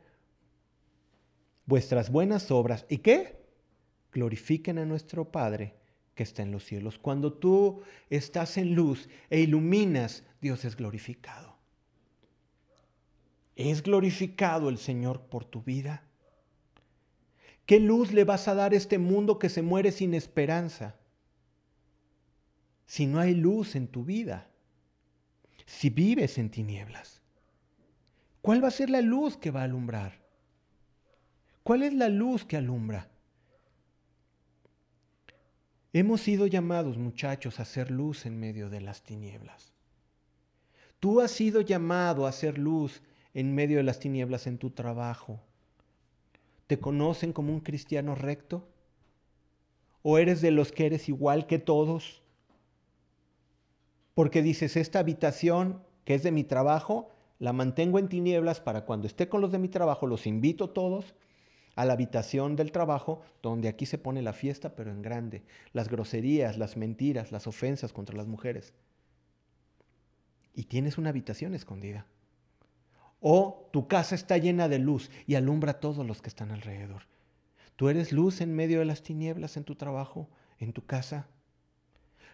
vuestras 1.66 2.11
buenas 2.11 2.51
obras 2.51 2.87
y 2.88 2.96
que 2.96 3.44
glorifiquen 4.11 4.79
a 4.79 4.87
nuestro 4.87 5.31
Padre 5.31 5.75
que 6.14 6.22
está 6.22 6.42
en 6.42 6.51
los 6.51 6.64
cielos. 6.64 6.98
Cuando 6.98 7.35
tú 7.35 7.83
estás 8.09 8.57
en 8.57 8.75
luz 8.75 9.11
e 9.29 9.40
iluminas, 9.40 10.25
Dios 10.40 10.64
es 10.64 10.77
glorificado. 10.77 11.59
¿Es 13.55 13.83
glorificado 13.83 14.70
el 14.70 14.79
Señor 14.79 15.20
por 15.27 15.44
tu 15.44 15.62
vida? 15.62 16.07
¿Qué 17.66 17.79
luz 17.79 18.12
le 18.12 18.25
vas 18.25 18.48
a 18.48 18.55
dar 18.55 18.72
a 18.72 18.77
este 18.77 18.98
mundo 18.98 19.38
que 19.38 19.48
se 19.48 19.62
muere 19.62 19.92
sin 19.92 20.14
esperanza? 20.14 20.96
Si 22.87 23.07
no 23.07 23.20
hay 23.20 23.35
luz 23.35 23.77
en 23.77 23.88
tu 23.88 24.05
vida, 24.05 24.51
si 25.64 25.88
vives 25.88 26.38
en 26.38 26.51
tinieblas, 26.51 27.22
¿cuál 28.40 28.62
va 28.62 28.68
a 28.68 28.72
ser 28.72 28.90
la 28.90 29.01
luz 29.01 29.37
que 29.37 29.51
va 29.51 29.61
a 29.61 29.64
alumbrar? 29.64 30.20
¿Cuál 31.62 31.85
es 31.85 31.94
la 31.94 32.09
luz 32.09 32.44
que 32.44 32.57
alumbra? 32.57 33.09
Hemos 35.92 36.22
sido 36.22 36.46
llamados, 36.46 36.96
muchachos, 36.98 37.59
a 37.59 37.62
hacer 37.62 37.90
luz 37.90 38.27
en 38.27 38.40
medio 38.40 38.70
de 38.70 38.81
las 38.81 39.03
tinieblas. 39.03 39.72
Tú 40.98 41.20
has 41.20 41.31
sido 41.31 41.61
llamado 41.61 42.27
a 42.27 42.31
hacer 42.31 42.59
luz 42.59 43.03
en 43.35 43.55
medio 43.55 43.79
de 43.79 43.83
las 43.83 44.01
tinieblas 44.01 44.46
en 44.46 44.59
tu 44.59 44.70
trabajo? 44.70 45.40
¿Te 46.72 46.80
conocen 46.80 47.35
como 47.35 47.52
un 47.52 47.61
cristiano 47.61 48.14
recto? 48.14 48.66
¿O 50.00 50.16
eres 50.16 50.40
de 50.40 50.50
los 50.50 50.72
que 50.72 50.87
eres 50.87 51.06
igual 51.11 51.46
que 51.46 51.58
todos? 51.58 52.22
Porque 54.14 54.40
dices, 54.40 54.78
esta 54.78 55.00
habitación 55.00 55.82
que 56.06 56.14
es 56.14 56.22
de 56.22 56.32
mi 56.32 56.44
trabajo, 56.44 57.11
la 57.38 57.52
mantengo 57.52 57.98
en 57.98 58.08
tinieblas 58.08 58.62
para 58.62 58.87
cuando 58.87 59.06
esté 59.06 59.28
con 59.28 59.42
los 59.42 59.52
de 59.52 59.58
mi 59.58 59.68
trabajo, 59.68 60.06
los 60.06 60.26
invito 60.26 60.70
todos 60.70 61.14
a 61.76 61.85
la 61.85 61.92
habitación 61.92 62.56
del 62.56 62.72
trabajo, 62.72 63.20
donde 63.42 63.68
aquí 63.68 63.85
se 63.85 63.98
pone 63.98 64.22
la 64.22 64.32
fiesta, 64.32 64.74
pero 64.74 64.90
en 64.90 65.02
grande. 65.02 65.42
Las 65.74 65.90
groserías, 65.90 66.56
las 66.56 66.78
mentiras, 66.78 67.32
las 67.32 67.46
ofensas 67.46 67.92
contra 67.92 68.16
las 68.16 68.28
mujeres. 68.28 68.72
Y 70.54 70.64
tienes 70.64 70.96
una 70.96 71.11
habitación 71.11 71.54
escondida. 71.54 72.06
O 73.22 73.70
tu 73.72 73.87
casa 73.88 74.16
está 74.16 74.37
llena 74.37 74.68
de 74.68 74.80
luz 74.80 75.11
y 75.26 75.37
alumbra 75.37 75.72
a 75.72 75.80
todos 75.80 76.04
los 76.04 76.20
que 76.20 76.28
están 76.28 76.50
alrededor. 76.50 77.02
Tú 77.76 77.88
eres 77.88 78.12
luz 78.12 78.40
en 78.40 78.54
medio 78.54 78.80
de 78.80 78.85
las 78.85 79.02
tinieblas 79.02 79.56
en 79.56 79.64
tu 79.64 79.76
trabajo, 79.76 80.28
en 80.58 80.72
tu 80.72 80.85
casa. 80.85 81.28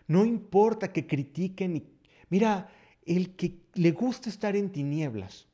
No 0.06 0.24
importa 0.24 0.92
que 0.92 1.06
critiquen. 1.06 1.84
Mira, 2.30 2.70
el 3.04 3.36
que 3.36 3.60
le 3.74 3.92
gusta 3.92 4.30
estar 4.30 4.56
en 4.56 4.70
tinieblas. 4.70 5.46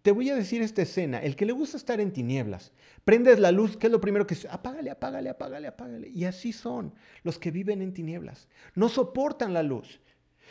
Te 0.00 0.12
voy 0.12 0.30
a 0.30 0.36
decir 0.36 0.62
esta 0.62 0.82
escena. 0.82 1.18
El 1.18 1.36
que 1.36 1.44
le 1.44 1.52
gusta 1.52 1.76
estar 1.76 2.00
en 2.00 2.12
tinieblas, 2.12 2.72
prendes 3.04 3.38
la 3.38 3.52
luz, 3.52 3.76
¿qué 3.76 3.88
es 3.88 3.92
lo 3.92 4.00
primero 4.00 4.26
que 4.26 4.36
apágale, 4.48 4.90
apágale, 4.90 5.28
apágale, 5.28 5.66
apágale. 5.66 6.08
Y 6.08 6.24
así 6.24 6.52
son 6.52 6.94
los 7.24 7.38
que 7.38 7.50
viven 7.50 7.82
en 7.82 7.92
tinieblas. 7.92 8.48
No 8.74 8.88
soportan 8.88 9.52
la 9.52 9.62
luz. 9.62 10.00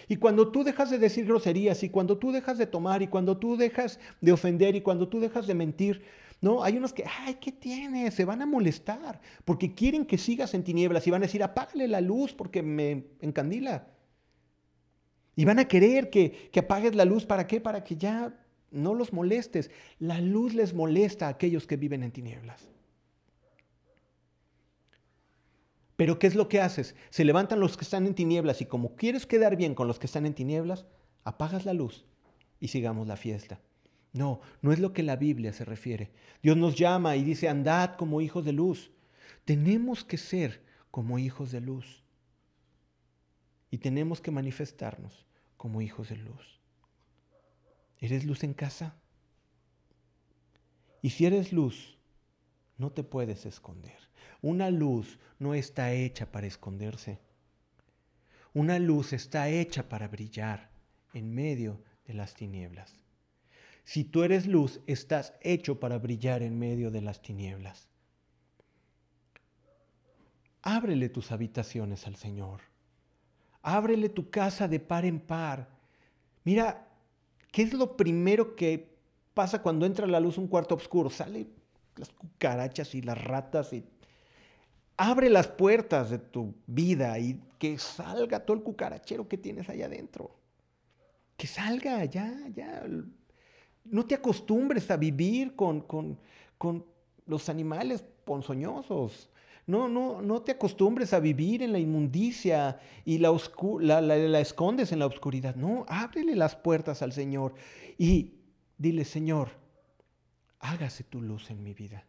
Y 0.07 0.17
cuando 0.17 0.51
tú 0.51 0.63
dejas 0.63 0.89
de 0.89 0.97
decir 0.97 1.25
groserías 1.25 1.83
y 1.83 1.89
cuando 1.89 2.17
tú 2.17 2.31
dejas 2.31 2.57
de 2.57 2.67
tomar 2.67 3.01
y 3.01 3.07
cuando 3.07 3.38
tú 3.38 3.57
dejas 3.57 3.99
de 4.21 4.31
ofender 4.31 4.75
y 4.75 4.81
cuando 4.81 5.07
tú 5.07 5.19
dejas 5.19 5.47
de 5.47 5.53
mentir, 5.53 6.03
no, 6.39 6.63
hay 6.63 6.77
unos 6.77 6.93
que, 6.93 7.03
ay, 7.05 7.36
¿qué 7.36 7.51
tiene? 7.51 8.12
Se 8.12 8.25
van 8.25 8.41
a 8.41 8.45
molestar 8.45 9.19
porque 9.43 9.73
quieren 9.73 10.05
que 10.05 10.17
sigas 10.17 10.53
en 10.53 10.63
tinieblas 10.63 11.07
y 11.07 11.12
van 11.12 11.23
a 11.23 11.25
decir, 11.25 11.43
apágale 11.43 11.88
la 11.88 12.01
luz 12.01 12.33
porque 12.33 12.62
me 12.62 13.05
encandila. 13.21 13.88
Y 15.36 15.45
van 15.45 15.60
a 15.60 15.67
querer 15.67 16.10
que, 16.10 16.49
que 16.51 16.60
apagues 16.62 16.95
la 16.95 17.05
luz, 17.05 17.25
¿para 17.25 17.45
qué? 17.47 17.62
Para 17.62 17.83
que 17.83 17.95
ya 17.95 18.33
no 18.71 18.93
los 18.93 19.13
molestes. 19.13 19.71
La 19.99 20.19
luz 20.19 20.53
les 20.53 20.73
molesta 20.73 21.27
a 21.27 21.29
aquellos 21.29 21.67
que 21.67 21.77
viven 21.77 22.03
en 22.03 22.12
tinieblas. 22.12 22.69
Pero 25.97 26.19
¿qué 26.19 26.27
es 26.27 26.36
lo 26.36 26.47
que 26.47 26.62
haces? 26.62 26.95
Se 27.10 27.25
levantan 27.25 27.60
los 27.60 27.75
que 27.75 27.83
están 27.83 28.05
en 28.05 28.13
tinieblas 28.13 28.62
y 28.62 28.65
como 28.65 28.95
quieres 28.95 29.25
quedar 29.25 29.57
bien 29.57 29.75
con 29.75 29.88
los 29.88 29.99
que 29.99 30.05
están 30.05 30.25
en 30.25 30.36
tinieblas, 30.36 30.86
apagas 31.23 31.65
la 31.65 31.73
luz 31.73 32.05
y 32.60 32.69
sigamos 32.69 33.07
la 33.07 33.17
fiesta. 33.17 33.60
No, 34.13 34.39
no 34.62 34.71
es 34.71 34.79
lo 34.79 34.93
que 34.93 35.03
la 35.03 35.15
Biblia 35.15 35.51
se 35.53 35.65
refiere. 35.65 36.12
Dios 36.41 36.55
nos 36.55 36.75
llama 36.75 37.15
y 37.15 37.23
dice, 37.23 37.49
andad 37.49 37.95
como 37.95 38.21
hijos 38.21 38.45
de 38.45 38.53
luz. 38.53 38.91
Tenemos 39.43 40.03
que 40.03 40.17
ser 40.17 40.63
como 40.91 41.17
hijos 41.17 41.51
de 41.51 41.62
luz. 41.62 42.03
Y 43.71 43.79
tenemos 43.79 44.21
que 44.21 44.31
manifestarnos 44.31 45.25
como 45.57 45.81
hijos 45.81 46.10
de 46.10 46.17
luz. 46.17 46.62
¿Eres 47.99 48.23
luz 48.23 48.43
en 48.43 48.53
casa? 48.53 48.95
Y 51.01 51.10
si 51.10 51.25
eres 51.25 51.51
luz, 51.51 51.97
no 52.77 52.91
te 52.91 53.03
puedes 53.03 53.47
esconder. 53.47 54.06
Una 54.41 54.69
luz 54.69 55.19
no 55.40 55.54
está 55.54 55.94
hecha 55.94 56.31
para 56.31 56.48
esconderse. 56.48 57.19
Una 58.54 58.79
luz 58.79 59.13
está 59.13 59.50
hecha 59.50 59.88
para 59.88 60.08
brillar 60.08 60.69
en 61.13 61.33
medio 61.33 61.81
de 62.06 62.13
las 62.13 62.33
tinieblas. 62.33 62.96
Si 63.83 64.04
tú 64.04 64.23
eres 64.23 64.48
luz, 64.48 64.81
estás 64.85 65.33
hecho 65.42 65.79
para 65.79 65.98
brillar 65.98 66.44
en 66.44 66.60
medio 66.60 66.92
de 66.92 67.02
las 67.02 67.21
tinieblas. 67.21 67.88
Ábrele 70.62 71.08
tus 71.10 71.31
habitaciones 71.31 72.08
al 72.08 72.17
Señor. 72.17 72.62
Ábrele 73.62 74.10
tu 74.10 74.29
casa 74.29 74.67
de 74.67 74.79
par 74.79 75.06
en 75.06 75.19
par. 75.19 75.69
Mira, 76.44 76.88
¿qué 77.52 77.62
es 77.62 77.73
lo 77.73 77.96
primero 77.96 78.56
que 78.56 78.98
pasa 79.33 79.62
cuando 79.62 79.85
entra 79.85 80.08
la 80.08 80.19
luz 80.19 80.38
un 80.38 80.48
cuarto 80.48 80.75
oscuro? 80.75 81.10
Sale 81.10 81.48
las 81.96 82.10
cucarachas 82.10 82.94
y 82.96 83.02
las 83.02 83.23
ratas 83.23 83.71
y 83.71 83.85
abre 84.98 85.29
las 85.29 85.48
puertas 85.48 86.10
de 86.10 86.17
tu 86.17 86.56
vida 86.65 87.17
y 87.19 87.39
que 87.60 87.77
salga 87.77 88.39
todo 88.39 88.58
el 88.58 88.63
cucarachero 88.63 89.27
que 89.27 89.37
tienes 89.37 89.69
allá 89.69 89.85
adentro. 89.85 90.35
Que 91.37 91.48
salga, 91.48 92.04
ya, 92.06 92.35
ya. 92.54 92.83
No 93.85 94.06
te 94.06 94.15
acostumbres 94.15 94.89
a 94.89 94.98
vivir 94.98 95.56
con, 95.56 95.81
con, 95.81 96.19
con 96.58 96.85
los 97.27 97.48
animales 97.48 98.04
ponzoñosos. 98.25 99.29
No, 99.67 99.87
no, 99.89 100.21
no 100.21 100.41
te 100.41 100.54
acostumbres 100.54 101.13
a 101.13 101.19
vivir 101.19 101.62
en 101.62 101.73
la 101.73 101.79
inmundicia 101.79 102.79
y 103.06 103.17
la, 103.17 103.37
la, 103.81 104.02
la, 104.02 104.39
escondes 104.39 104.91
en 104.91 105.00
la 105.00 105.06
oscuridad. 105.06 105.56
No, 105.56 105.85
ábrele 105.89 106.35
las 106.35 106.56
puertas 106.56 107.02
al 107.02 107.12
Señor 107.12 107.54
y 107.98 108.35
dile, 108.77 109.04
Señor, 109.04 109.50
hágase 110.60 111.04
tu 111.04 111.21
luz 111.21 111.52
en 111.52 111.63
mi 111.63 111.73
vida. 111.73 112.06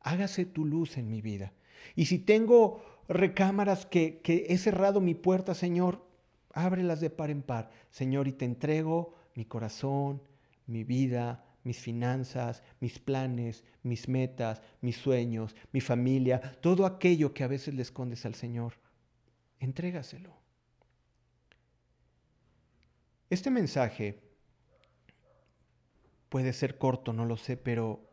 Hágase 0.00 0.46
tu 0.46 0.64
luz 0.64 0.96
en 0.96 1.10
mi 1.10 1.20
vida. 1.20 1.52
Y 1.94 2.06
si 2.06 2.18
tengo 2.18 2.82
recámaras 3.08 3.86
que, 3.86 4.20
he 4.24 4.58
cerrado 4.58 5.00
mi 5.00 5.14
puerta, 5.14 5.54
Señor, 5.54 6.06
ábrelas 6.52 7.00
de 7.00 7.10
par 7.10 7.30
en 7.30 7.42
par. 7.42 7.70
Señor, 7.90 8.28
y 8.28 8.32
te 8.32 8.44
entrego 8.44 9.14
mi 9.34 9.44
corazón, 9.44 10.22
mi 10.66 10.84
vida, 10.84 11.44
mis 11.64 11.78
finanzas, 11.78 12.62
mis 12.80 12.98
planes, 12.98 13.64
mis 13.82 14.08
metas, 14.08 14.62
mis 14.80 14.96
sueños, 14.96 15.54
mi 15.72 15.80
familia, 15.80 16.40
todo 16.60 16.86
aquello 16.86 17.34
que 17.34 17.44
a 17.44 17.48
veces 17.48 17.74
le 17.74 17.82
escondes 17.82 18.24
al 18.24 18.34
Señor. 18.34 18.74
Entrégaselo. 19.58 20.34
Este 23.28 23.50
mensaje 23.50 24.20
puede 26.28 26.52
ser 26.52 26.78
corto, 26.78 27.12
no 27.12 27.24
lo 27.26 27.36
sé, 27.36 27.56
pero 27.56 28.09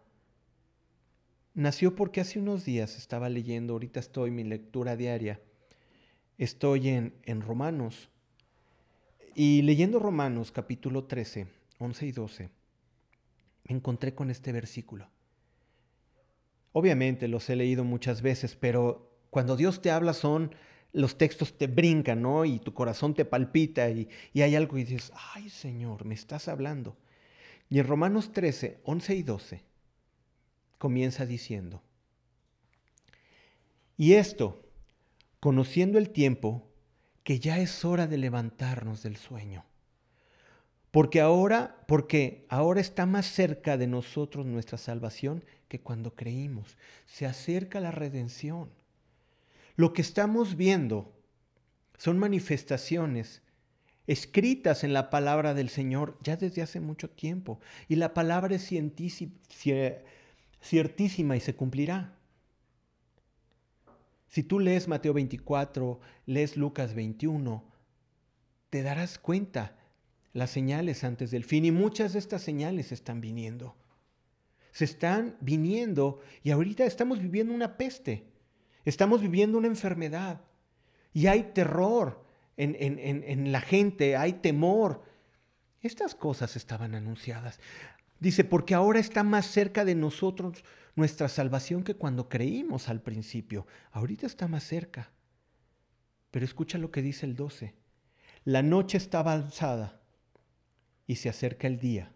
nació 1.57 1.95
porque 1.95 2.21
hace 2.21 2.37
unos 2.37 2.65
días 2.65 2.97
estaba 2.97 3.29
leyendo, 3.29 3.73
ahorita 3.73 3.99
estoy 3.99 4.29
mi 4.29 4.43
lectura 4.43 4.95
diaria, 4.95 5.41
estoy 6.37 6.89
en, 6.89 7.15
en 7.23 7.41
Romanos, 7.41 8.09
y 9.33 9.63
leyendo 9.63 9.97
Romanos 9.97 10.51
capítulo 10.51 11.05
13, 11.05 11.47
11 11.79 12.05
y 12.05 12.11
12, 12.11 12.49
me 13.67 13.75
encontré 13.75 14.13
con 14.13 14.29
este 14.29 14.51
versículo. 14.51 15.09
Obviamente 16.73 17.27
los 17.27 17.49
he 17.49 17.55
leído 17.55 17.83
muchas 17.83 18.21
veces, 18.21 18.55
pero 18.55 19.11
cuando 19.31 19.57
Dios 19.57 19.81
te 19.81 19.89
habla 19.89 20.13
son, 20.13 20.53
los 20.93 21.17
textos 21.17 21.57
te 21.57 21.65
brincan, 21.65 22.21
¿no? 22.21 22.45
Y 22.45 22.59
tu 22.59 22.75
corazón 22.75 23.15
te 23.15 23.25
palpita 23.25 23.89
y, 23.89 24.07
y 24.31 24.43
hay 24.43 24.55
algo 24.55 24.77
y 24.77 24.83
dices, 24.83 25.11
ay 25.33 25.49
Señor, 25.49 26.05
me 26.05 26.13
estás 26.13 26.49
hablando. 26.49 26.95
Y 27.67 27.79
en 27.79 27.87
Romanos 27.87 28.31
13, 28.31 28.81
11 28.83 29.15
y 29.15 29.23
12 29.23 29.66
comienza 30.77 31.25
diciendo, 31.25 31.81
y 33.97 34.13
esto, 34.13 34.63
conociendo 35.39 35.97
el 35.97 36.09
tiempo, 36.11 36.69
que 37.23 37.39
ya 37.39 37.59
es 37.59 37.83
hora 37.83 38.07
de 38.07 38.17
levantarnos 38.17 39.03
del 39.03 39.17
sueño 39.17 39.65
porque 40.97 41.21
ahora, 41.21 41.83
porque 41.87 42.47
ahora 42.49 42.81
está 42.81 43.05
más 43.05 43.27
cerca 43.27 43.77
de 43.77 43.85
nosotros 43.85 44.47
nuestra 44.47 44.79
salvación 44.79 45.43
que 45.67 45.79
cuando 45.79 46.15
creímos. 46.15 46.75
Se 47.05 47.27
acerca 47.27 47.79
la 47.79 47.91
redención. 47.91 48.71
Lo 49.75 49.93
que 49.93 50.01
estamos 50.01 50.55
viendo 50.55 51.13
son 51.99 52.17
manifestaciones 52.17 53.43
escritas 54.07 54.83
en 54.83 54.91
la 54.91 55.11
palabra 55.11 55.53
del 55.53 55.69
Señor 55.69 56.17
ya 56.23 56.35
desde 56.35 56.63
hace 56.63 56.79
mucho 56.79 57.11
tiempo. 57.11 57.59
Y 57.87 57.97
la 57.97 58.15
palabra 58.15 58.55
es 58.55 58.71
ciertísima 60.61 61.35
y 61.35 61.39
se 61.39 61.55
cumplirá. 61.55 62.17
Si 64.27 64.43
tú 64.43 64.59
lees 64.59 64.87
Mateo 64.87 65.13
24, 65.13 65.99
lees 66.25 66.57
Lucas 66.57 66.93
21, 66.93 67.63
te 68.69 68.83
darás 68.83 69.17
cuenta 69.17 69.77
las 70.33 70.51
señales 70.51 71.03
antes 71.03 71.31
del 71.31 71.43
fin 71.43 71.65
y 71.65 71.71
muchas 71.71 72.13
de 72.13 72.19
estas 72.19 72.41
señales 72.41 72.91
están 72.91 73.21
viniendo. 73.21 73.75
Se 74.71 74.85
están 74.85 75.37
viniendo 75.39 76.19
y 76.43 76.51
ahorita 76.51 76.85
estamos 76.85 77.19
viviendo 77.19 77.53
una 77.53 77.77
peste, 77.77 78.25
estamos 78.85 79.21
viviendo 79.21 79.57
una 79.57 79.67
enfermedad 79.67 80.41
y 81.13 81.27
hay 81.27 81.51
terror 81.53 82.23
en, 82.57 82.75
en 82.79 83.51
la 83.51 83.61
gente, 83.61 84.15
hay 84.15 84.33
temor. 84.33 85.03
Estas 85.81 86.15
cosas 86.15 86.55
estaban 86.55 86.95
anunciadas. 86.95 87.59
Dice, 88.19 88.43
porque 88.43 88.73
ahora 88.73 88.99
está 88.99 89.23
más 89.23 89.45
cerca 89.45 89.85
de 89.85 89.95
nosotros 89.95 90.63
nuestra 90.95 91.29
salvación 91.29 91.83
que 91.83 91.95
cuando 91.95 92.27
creímos 92.27 92.89
al 92.89 93.01
principio. 93.01 93.67
Ahorita 93.91 94.25
está 94.25 94.47
más 94.47 94.63
cerca. 94.63 95.11
Pero 96.31 96.43
escucha 96.43 96.77
lo 96.77 96.91
que 96.91 97.01
dice 97.01 97.25
el 97.25 97.35
12. 97.35 97.75
La 98.43 98.63
noche 98.63 98.97
está 98.97 99.19
avanzada 99.19 100.01
y 101.05 101.15
se 101.17 101.29
acerca 101.29 101.67
el 101.67 101.79
día. 101.79 102.11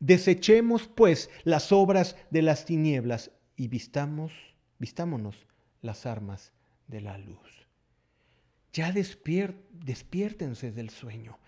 Desechemos 0.00 0.88
pues 0.88 1.30
las 1.44 1.70
obras 1.70 2.16
de 2.30 2.42
las 2.42 2.64
tinieblas 2.64 3.30
y 3.56 3.68
vistamos, 3.68 4.32
vistámonos 4.78 5.46
las 5.80 6.06
armas 6.06 6.52
de 6.88 7.00
la 7.00 7.16
luz. 7.18 7.68
Ya 8.72 8.90
despiértense 8.92 10.72
del 10.72 10.90
sueño. 10.90 11.38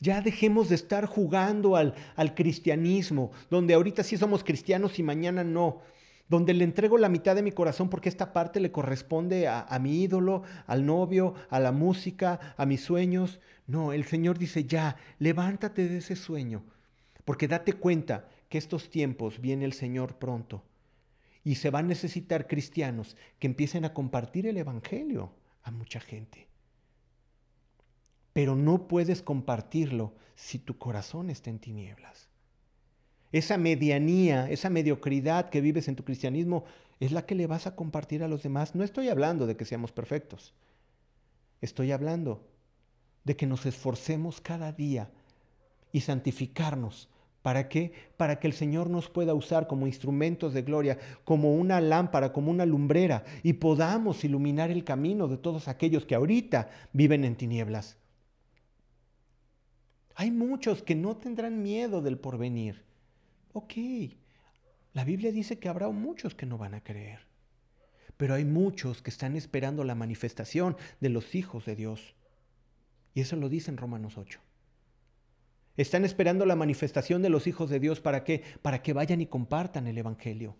Ya 0.00 0.20
dejemos 0.20 0.68
de 0.68 0.74
estar 0.74 1.06
jugando 1.06 1.76
al, 1.76 1.94
al 2.16 2.34
cristianismo, 2.34 3.30
donde 3.50 3.74
ahorita 3.74 4.02
sí 4.02 4.16
somos 4.16 4.44
cristianos 4.44 4.98
y 4.98 5.02
mañana 5.02 5.44
no 5.44 5.80
donde 6.28 6.54
le 6.54 6.64
entrego 6.64 6.96
la 6.98 7.08
mitad 7.08 7.34
de 7.34 7.42
mi 7.42 7.52
corazón 7.52 7.90
porque 7.90 8.08
esta 8.08 8.32
parte 8.32 8.60
le 8.60 8.72
corresponde 8.72 9.46
a, 9.46 9.60
a, 9.60 9.78
mi 9.78 10.02
ídolo, 10.02 10.42
al 10.66 10.86
novio, 10.86 11.34
a 11.50 11.60
la 11.60 11.72
música, 11.72 12.54
a 12.56 12.66
mis 12.66 12.80
sueños. 12.80 13.40
No, 13.66 13.92
el 13.92 14.04
Señor 14.04 14.38
dice, 14.38 14.64
ya, 14.64 14.96
levántate 15.18 15.88
de 15.88 15.98
ese 15.98 16.16
sueño, 16.16 16.64
porque 17.24 17.48
date 17.48 17.74
cuenta 17.74 18.28
que 18.48 18.58
estos 18.58 18.90
tiempos 18.90 19.40
viene 19.40 19.64
el 19.64 19.72
Señor 19.72 20.16
pronto 20.16 20.62
y 21.44 21.56
se 21.56 21.70
va 21.70 21.80
a 21.80 21.82
necesitar 21.82 22.46
cristianos 22.46 23.16
que 23.38 23.46
empiecen 23.46 23.84
a 23.84 23.92
compartir 23.92 24.46
el 24.46 24.56
Evangelio 24.56 25.32
a 25.62 25.70
mucha 25.70 26.00
gente. 26.00 26.48
Pero 28.34 28.56
no 28.56 28.86
puedes 28.86 29.22
compartirlo 29.22 30.12
si 30.34 30.58
tu 30.58 30.76
corazón 30.76 31.30
está 31.30 31.48
en 31.48 31.60
tinieblas. 31.60 32.28
Esa 33.32 33.56
medianía, 33.56 34.50
esa 34.50 34.68
mediocridad 34.68 35.48
que 35.48 35.62
vives 35.62 35.88
en 35.88 35.96
tu 35.96 36.04
cristianismo 36.04 36.64
es 37.00 37.10
la 37.10 37.26
que 37.26 37.34
le 37.34 37.46
vas 37.46 37.66
a 37.66 37.74
compartir 37.74 38.22
a 38.22 38.28
los 38.28 38.42
demás. 38.42 38.74
No 38.74 38.84
estoy 38.84 39.08
hablando 39.08 39.46
de 39.46 39.56
que 39.56 39.64
seamos 39.64 39.92
perfectos. 39.92 40.52
Estoy 41.60 41.92
hablando 41.92 42.46
de 43.24 43.36
que 43.36 43.46
nos 43.46 43.66
esforcemos 43.66 44.40
cada 44.40 44.72
día 44.72 45.10
y 45.92 46.02
santificarnos. 46.02 47.08
¿Para 47.42 47.68
qué? 47.68 47.92
Para 48.16 48.40
que 48.40 48.46
el 48.46 48.52
Señor 48.52 48.88
nos 48.88 49.08
pueda 49.08 49.34
usar 49.34 49.66
como 49.66 49.86
instrumentos 49.86 50.54
de 50.54 50.62
gloria, 50.62 50.98
como 51.24 51.54
una 51.54 51.80
lámpara, 51.80 52.32
como 52.32 52.50
una 52.50 52.66
lumbrera, 52.66 53.24
y 53.42 53.54
podamos 53.54 54.24
iluminar 54.24 54.70
el 54.70 54.82
camino 54.82 55.28
de 55.28 55.36
todos 55.36 55.68
aquellos 55.68 56.06
que 56.06 56.14
ahorita 56.14 56.70
viven 56.92 57.24
en 57.24 57.36
tinieblas. 57.36 57.96
Hay 60.14 60.30
muchos 60.30 60.82
que 60.82 60.94
no 60.94 61.16
tendrán 61.16 61.62
miedo 61.62 62.00
del 62.00 62.18
porvenir. 62.18 62.84
Ok, 63.52 63.74
la 64.92 65.04
Biblia 65.04 65.32
dice 65.32 65.58
que 65.58 65.68
habrá 65.68 65.88
muchos 65.90 66.34
que 66.34 66.46
no 66.46 66.56
van 66.56 66.74
a 66.74 66.82
creer, 66.82 67.20
pero 68.16 68.34
hay 68.34 68.44
muchos 68.44 69.02
que 69.02 69.10
están 69.10 69.36
esperando 69.36 69.82
la 69.82 69.94
manifestación 69.94 70.76
de 71.00 71.08
los 71.08 71.34
hijos 71.34 71.64
de 71.66 71.74
Dios. 71.74 72.14
Y 73.12 73.20
eso 73.20 73.36
lo 73.36 73.48
dice 73.48 73.70
en 73.70 73.76
Romanos 73.76 74.16
8. 74.16 74.40
Están 75.76 76.04
esperando 76.04 76.46
la 76.46 76.54
manifestación 76.54 77.22
de 77.22 77.30
los 77.30 77.48
hijos 77.48 77.68
de 77.68 77.80
Dios 77.80 78.00
para 78.00 78.22
qué? 78.22 78.42
Para 78.62 78.82
que 78.82 78.92
vayan 78.92 79.20
y 79.20 79.26
compartan 79.26 79.88
el 79.88 79.98
Evangelio. 79.98 80.56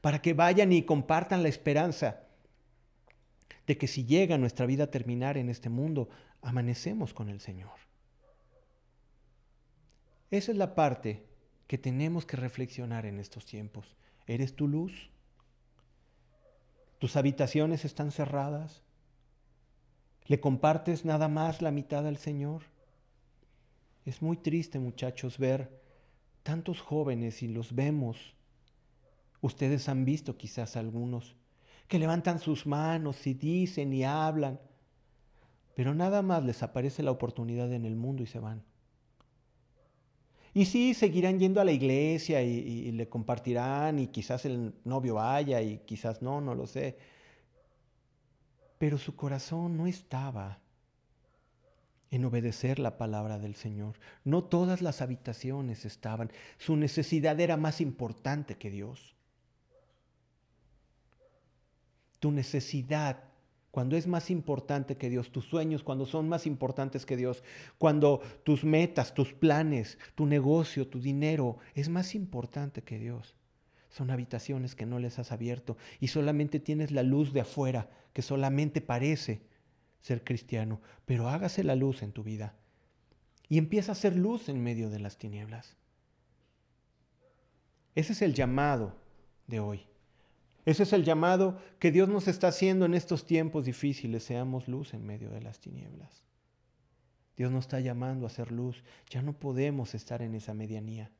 Para 0.00 0.20
que 0.20 0.34
vayan 0.34 0.72
y 0.72 0.82
compartan 0.82 1.44
la 1.44 1.48
esperanza 1.48 2.24
de 3.68 3.78
que 3.78 3.86
si 3.86 4.04
llega 4.04 4.38
nuestra 4.38 4.66
vida 4.66 4.84
a 4.84 4.90
terminar 4.90 5.38
en 5.38 5.48
este 5.48 5.68
mundo, 5.68 6.08
amanecemos 6.40 7.14
con 7.14 7.28
el 7.28 7.40
Señor. 7.40 7.91
Esa 10.32 10.50
es 10.50 10.56
la 10.56 10.74
parte 10.74 11.26
que 11.66 11.76
tenemos 11.76 12.24
que 12.24 12.38
reflexionar 12.38 13.04
en 13.04 13.18
estos 13.18 13.44
tiempos. 13.44 13.94
¿Eres 14.26 14.56
tu 14.56 14.66
luz? 14.66 15.10
¿Tus 16.98 17.16
habitaciones 17.16 17.84
están 17.84 18.10
cerradas? 18.10 18.82
¿Le 20.24 20.40
compartes 20.40 21.04
nada 21.04 21.28
más 21.28 21.60
la 21.60 21.70
mitad 21.70 22.06
al 22.06 22.16
Señor? 22.16 22.62
Es 24.06 24.22
muy 24.22 24.38
triste, 24.38 24.78
muchachos, 24.78 25.36
ver 25.36 25.82
tantos 26.42 26.80
jóvenes 26.80 27.42
y 27.42 27.48
los 27.48 27.74
vemos. 27.74 28.34
Ustedes 29.42 29.86
han 29.90 30.06
visto 30.06 30.38
quizás 30.38 30.78
algunos 30.78 31.36
que 31.88 31.98
levantan 31.98 32.38
sus 32.38 32.66
manos 32.66 33.26
y 33.26 33.34
dicen 33.34 33.92
y 33.92 34.04
hablan, 34.04 34.58
pero 35.74 35.94
nada 35.94 36.22
más 36.22 36.42
les 36.42 36.62
aparece 36.62 37.02
la 37.02 37.10
oportunidad 37.10 37.70
en 37.74 37.84
el 37.84 37.96
mundo 37.96 38.22
y 38.22 38.26
se 38.26 38.38
van. 38.38 38.71
Y 40.54 40.66
sí, 40.66 40.94
seguirán 40.94 41.38
yendo 41.38 41.60
a 41.60 41.64
la 41.64 41.72
iglesia 41.72 42.42
y, 42.42 42.92
le 42.92 43.08
compartirán 43.08 43.98
y 43.98 44.08
quizás 44.08 44.44
el 44.44 44.74
novio 44.84 45.14
vaya 45.14 45.62
y 45.62 45.78
quizás 45.78 46.20
no, 46.20 46.40
no 46.40 46.54
lo 46.54 46.66
sé. 46.66 46.98
Pero 48.78 48.98
su 48.98 49.16
corazón 49.16 49.76
no 49.76 49.86
estaba 49.86 50.58
en 52.10 52.24
obedecer 52.24 52.78
la 52.78 52.98
palabra 52.98 53.38
del 53.38 53.54
Señor. 53.54 53.98
No 54.24 54.44
todas 54.44 54.82
las 54.82 55.00
habitaciones 55.00 55.86
estaban. 55.86 56.30
Su 56.58 56.76
necesidad 56.76 57.40
era 57.40 57.56
más 57.56 57.80
importante 57.80 58.56
que 58.56 58.70
Dios. 58.70 59.12
tu 62.22 62.30
necesidad, 62.30 63.24
cuando 63.72 63.96
es 63.96 64.06
más 64.06 64.30
importante 64.30 64.98
que 64.98 65.08
Dios, 65.08 65.32
tus 65.32 65.46
sueños 65.46 65.82
cuando 65.82 66.04
son 66.04 66.28
más 66.28 66.46
importantes 66.46 67.06
que 67.06 67.16
Dios, 67.16 67.42
cuando 67.78 68.20
tus 68.44 68.64
metas, 68.64 69.14
tus 69.14 69.32
planes, 69.32 69.98
tu 70.14 70.26
negocio, 70.26 70.86
tu 70.86 71.00
dinero 71.00 71.56
es 71.74 71.88
más 71.88 72.14
importante 72.14 72.82
que 72.82 72.98
Dios. 72.98 73.34
Son 73.88 74.10
habitaciones 74.10 74.74
que 74.74 74.84
no 74.84 74.98
les 74.98 75.18
has 75.18 75.32
abierto 75.32 75.78
y 76.00 76.08
solamente 76.08 76.60
tienes 76.60 76.90
la 76.90 77.02
luz 77.02 77.32
de 77.32 77.40
afuera, 77.40 77.88
que 78.12 78.20
solamente 78.20 78.82
parece 78.82 79.42
ser 80.02 80.22
cristiano, 80.22 80.82
pero 81.06 81.30
hágase 81.30 81.64
la 81.64 81.74
luz 81.74 82.02
en 82.02 82.12
tu 82.12 82.22
vida 82.22 82.54
y 83.48 83.56
empieza 83.56 83.92
a 83.92 83.94
ser 83.94 84.16
luz 84.16 84.50
en 84.50 84.62
medio 84.62 84.90
de 84.90 84.98
las 84.98 85.16
tinieblas. 85.16 85.76
Ese 87.94 88.12
es 88.12 88.20
el 88.20 88.34
llamado 88.34 88.96
de 89.46 89.60
hoy. 89.60 89.86
Ese 90.64 90.84
es 90.84 90.92
el 90.92 91.04
llamado 91.04 91.58
que 91.78 91.90
Dios 91.90 92.08
nos 92.08 92.28
está 92.28 92.48
haciendo 92.48 92.84
en 92.84 92.94
estos 92.94 93.26
tiempos 93.26 93.64
difíciles. 93.64 94.22
Seamos 94.22 94.68
luz 94.68 94.94
en 94.94 95.04
medio 95.04 95.30
de 95.30 95.42
las 95.42 95.58
tinieblas. 95.58 96.22
Dios 97.36 97.50
nos 97.50 97.64
está 97.64 97.80
llamando 97.80 98.26
a 98.26 98.30
ser 98.30 98.52
luz. 98.52 98.84
Ya 99.10 99.22
no 99.22 99.32
podemos 99.32 99.94
estar 99.94 100.22
en 100.22 100.34
esa 100.34 100.54
medianía. 100.54 101.10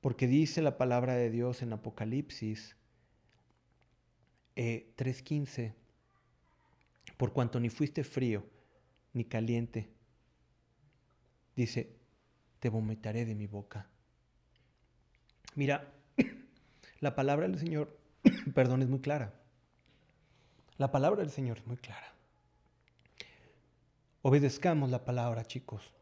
Porque 0.00 0.26
dice 0.26 0.62
la 0.62 0.78
palabra 0.78 1.14
de 1.14 1.30
Dios 1.30 1.62
en 1.62 1.72
Apocalipsis 1.72 2.76
3.15, 4.54 5.58
eh, 5.58 5.74
por 7.16 7.32
cuanto 7.32 7.60
ni 7.60 7.68
fuiste 7.68 8.04
frío 8.04 8.44
ni 9.12 9.24
caliente, 9.24 9.90
dice, 11.56 11.96
te 12.60 12.68
vomitaré 12.68 13.24
de 13.24 13.34
mi 13.34 13.46
boca. 13.46 13.88
Mira, 15.54 15.92
la 17.06 17.14
palabra 17.14 17.46
del 17.46 17.56
Señor, 17.56 17.96
perdón, 18.54 18.82
es 18.82 18.88
muy 18.88 18.98
clara. 18.98 19.32
La 20.76 20.90
palabra 20.90 21.20
del 21.20 21.30
Señor 21.30 21.58
es 21.58 21.66
muy 21.68 21.76
clara. 21.76 22.12
Obedezcamos 24.22 24.90
la 24.90 25.04
palabra, 25.04 25.44
chicos. 25.44 25.92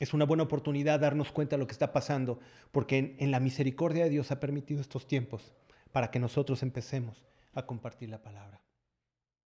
Es 0.00 0.12
una 0.12 0.24
buena 0.24 0.42
oportunidad 0.42 0.98
darnos 0.98 1.30
cuenta 1.30 1.54
de 1.54 1.60
lo 1.60 1.68
que 1.68 1.72
está 1.72 1.92
pasando, 1.92 2.40
porque 2.72 3.14
en, 3.20 3.30
la 3.30 3.38
misericordia 3.38 4.02
de 4.02 4.10
Dios 4.10 4.32
ha 4.32 4.40
permitido 4.40 4.80
estos 4.80 5.06
tiempos 5.06 5.52
para 5.92 6.10
que 6.10 6.18
nosotros 6.18 6.64
empecemos 6.64 7.22
a 7.54 7.64
compartir 7.64 8.08
la 8.08 8.20
palabra. 8.20 8.60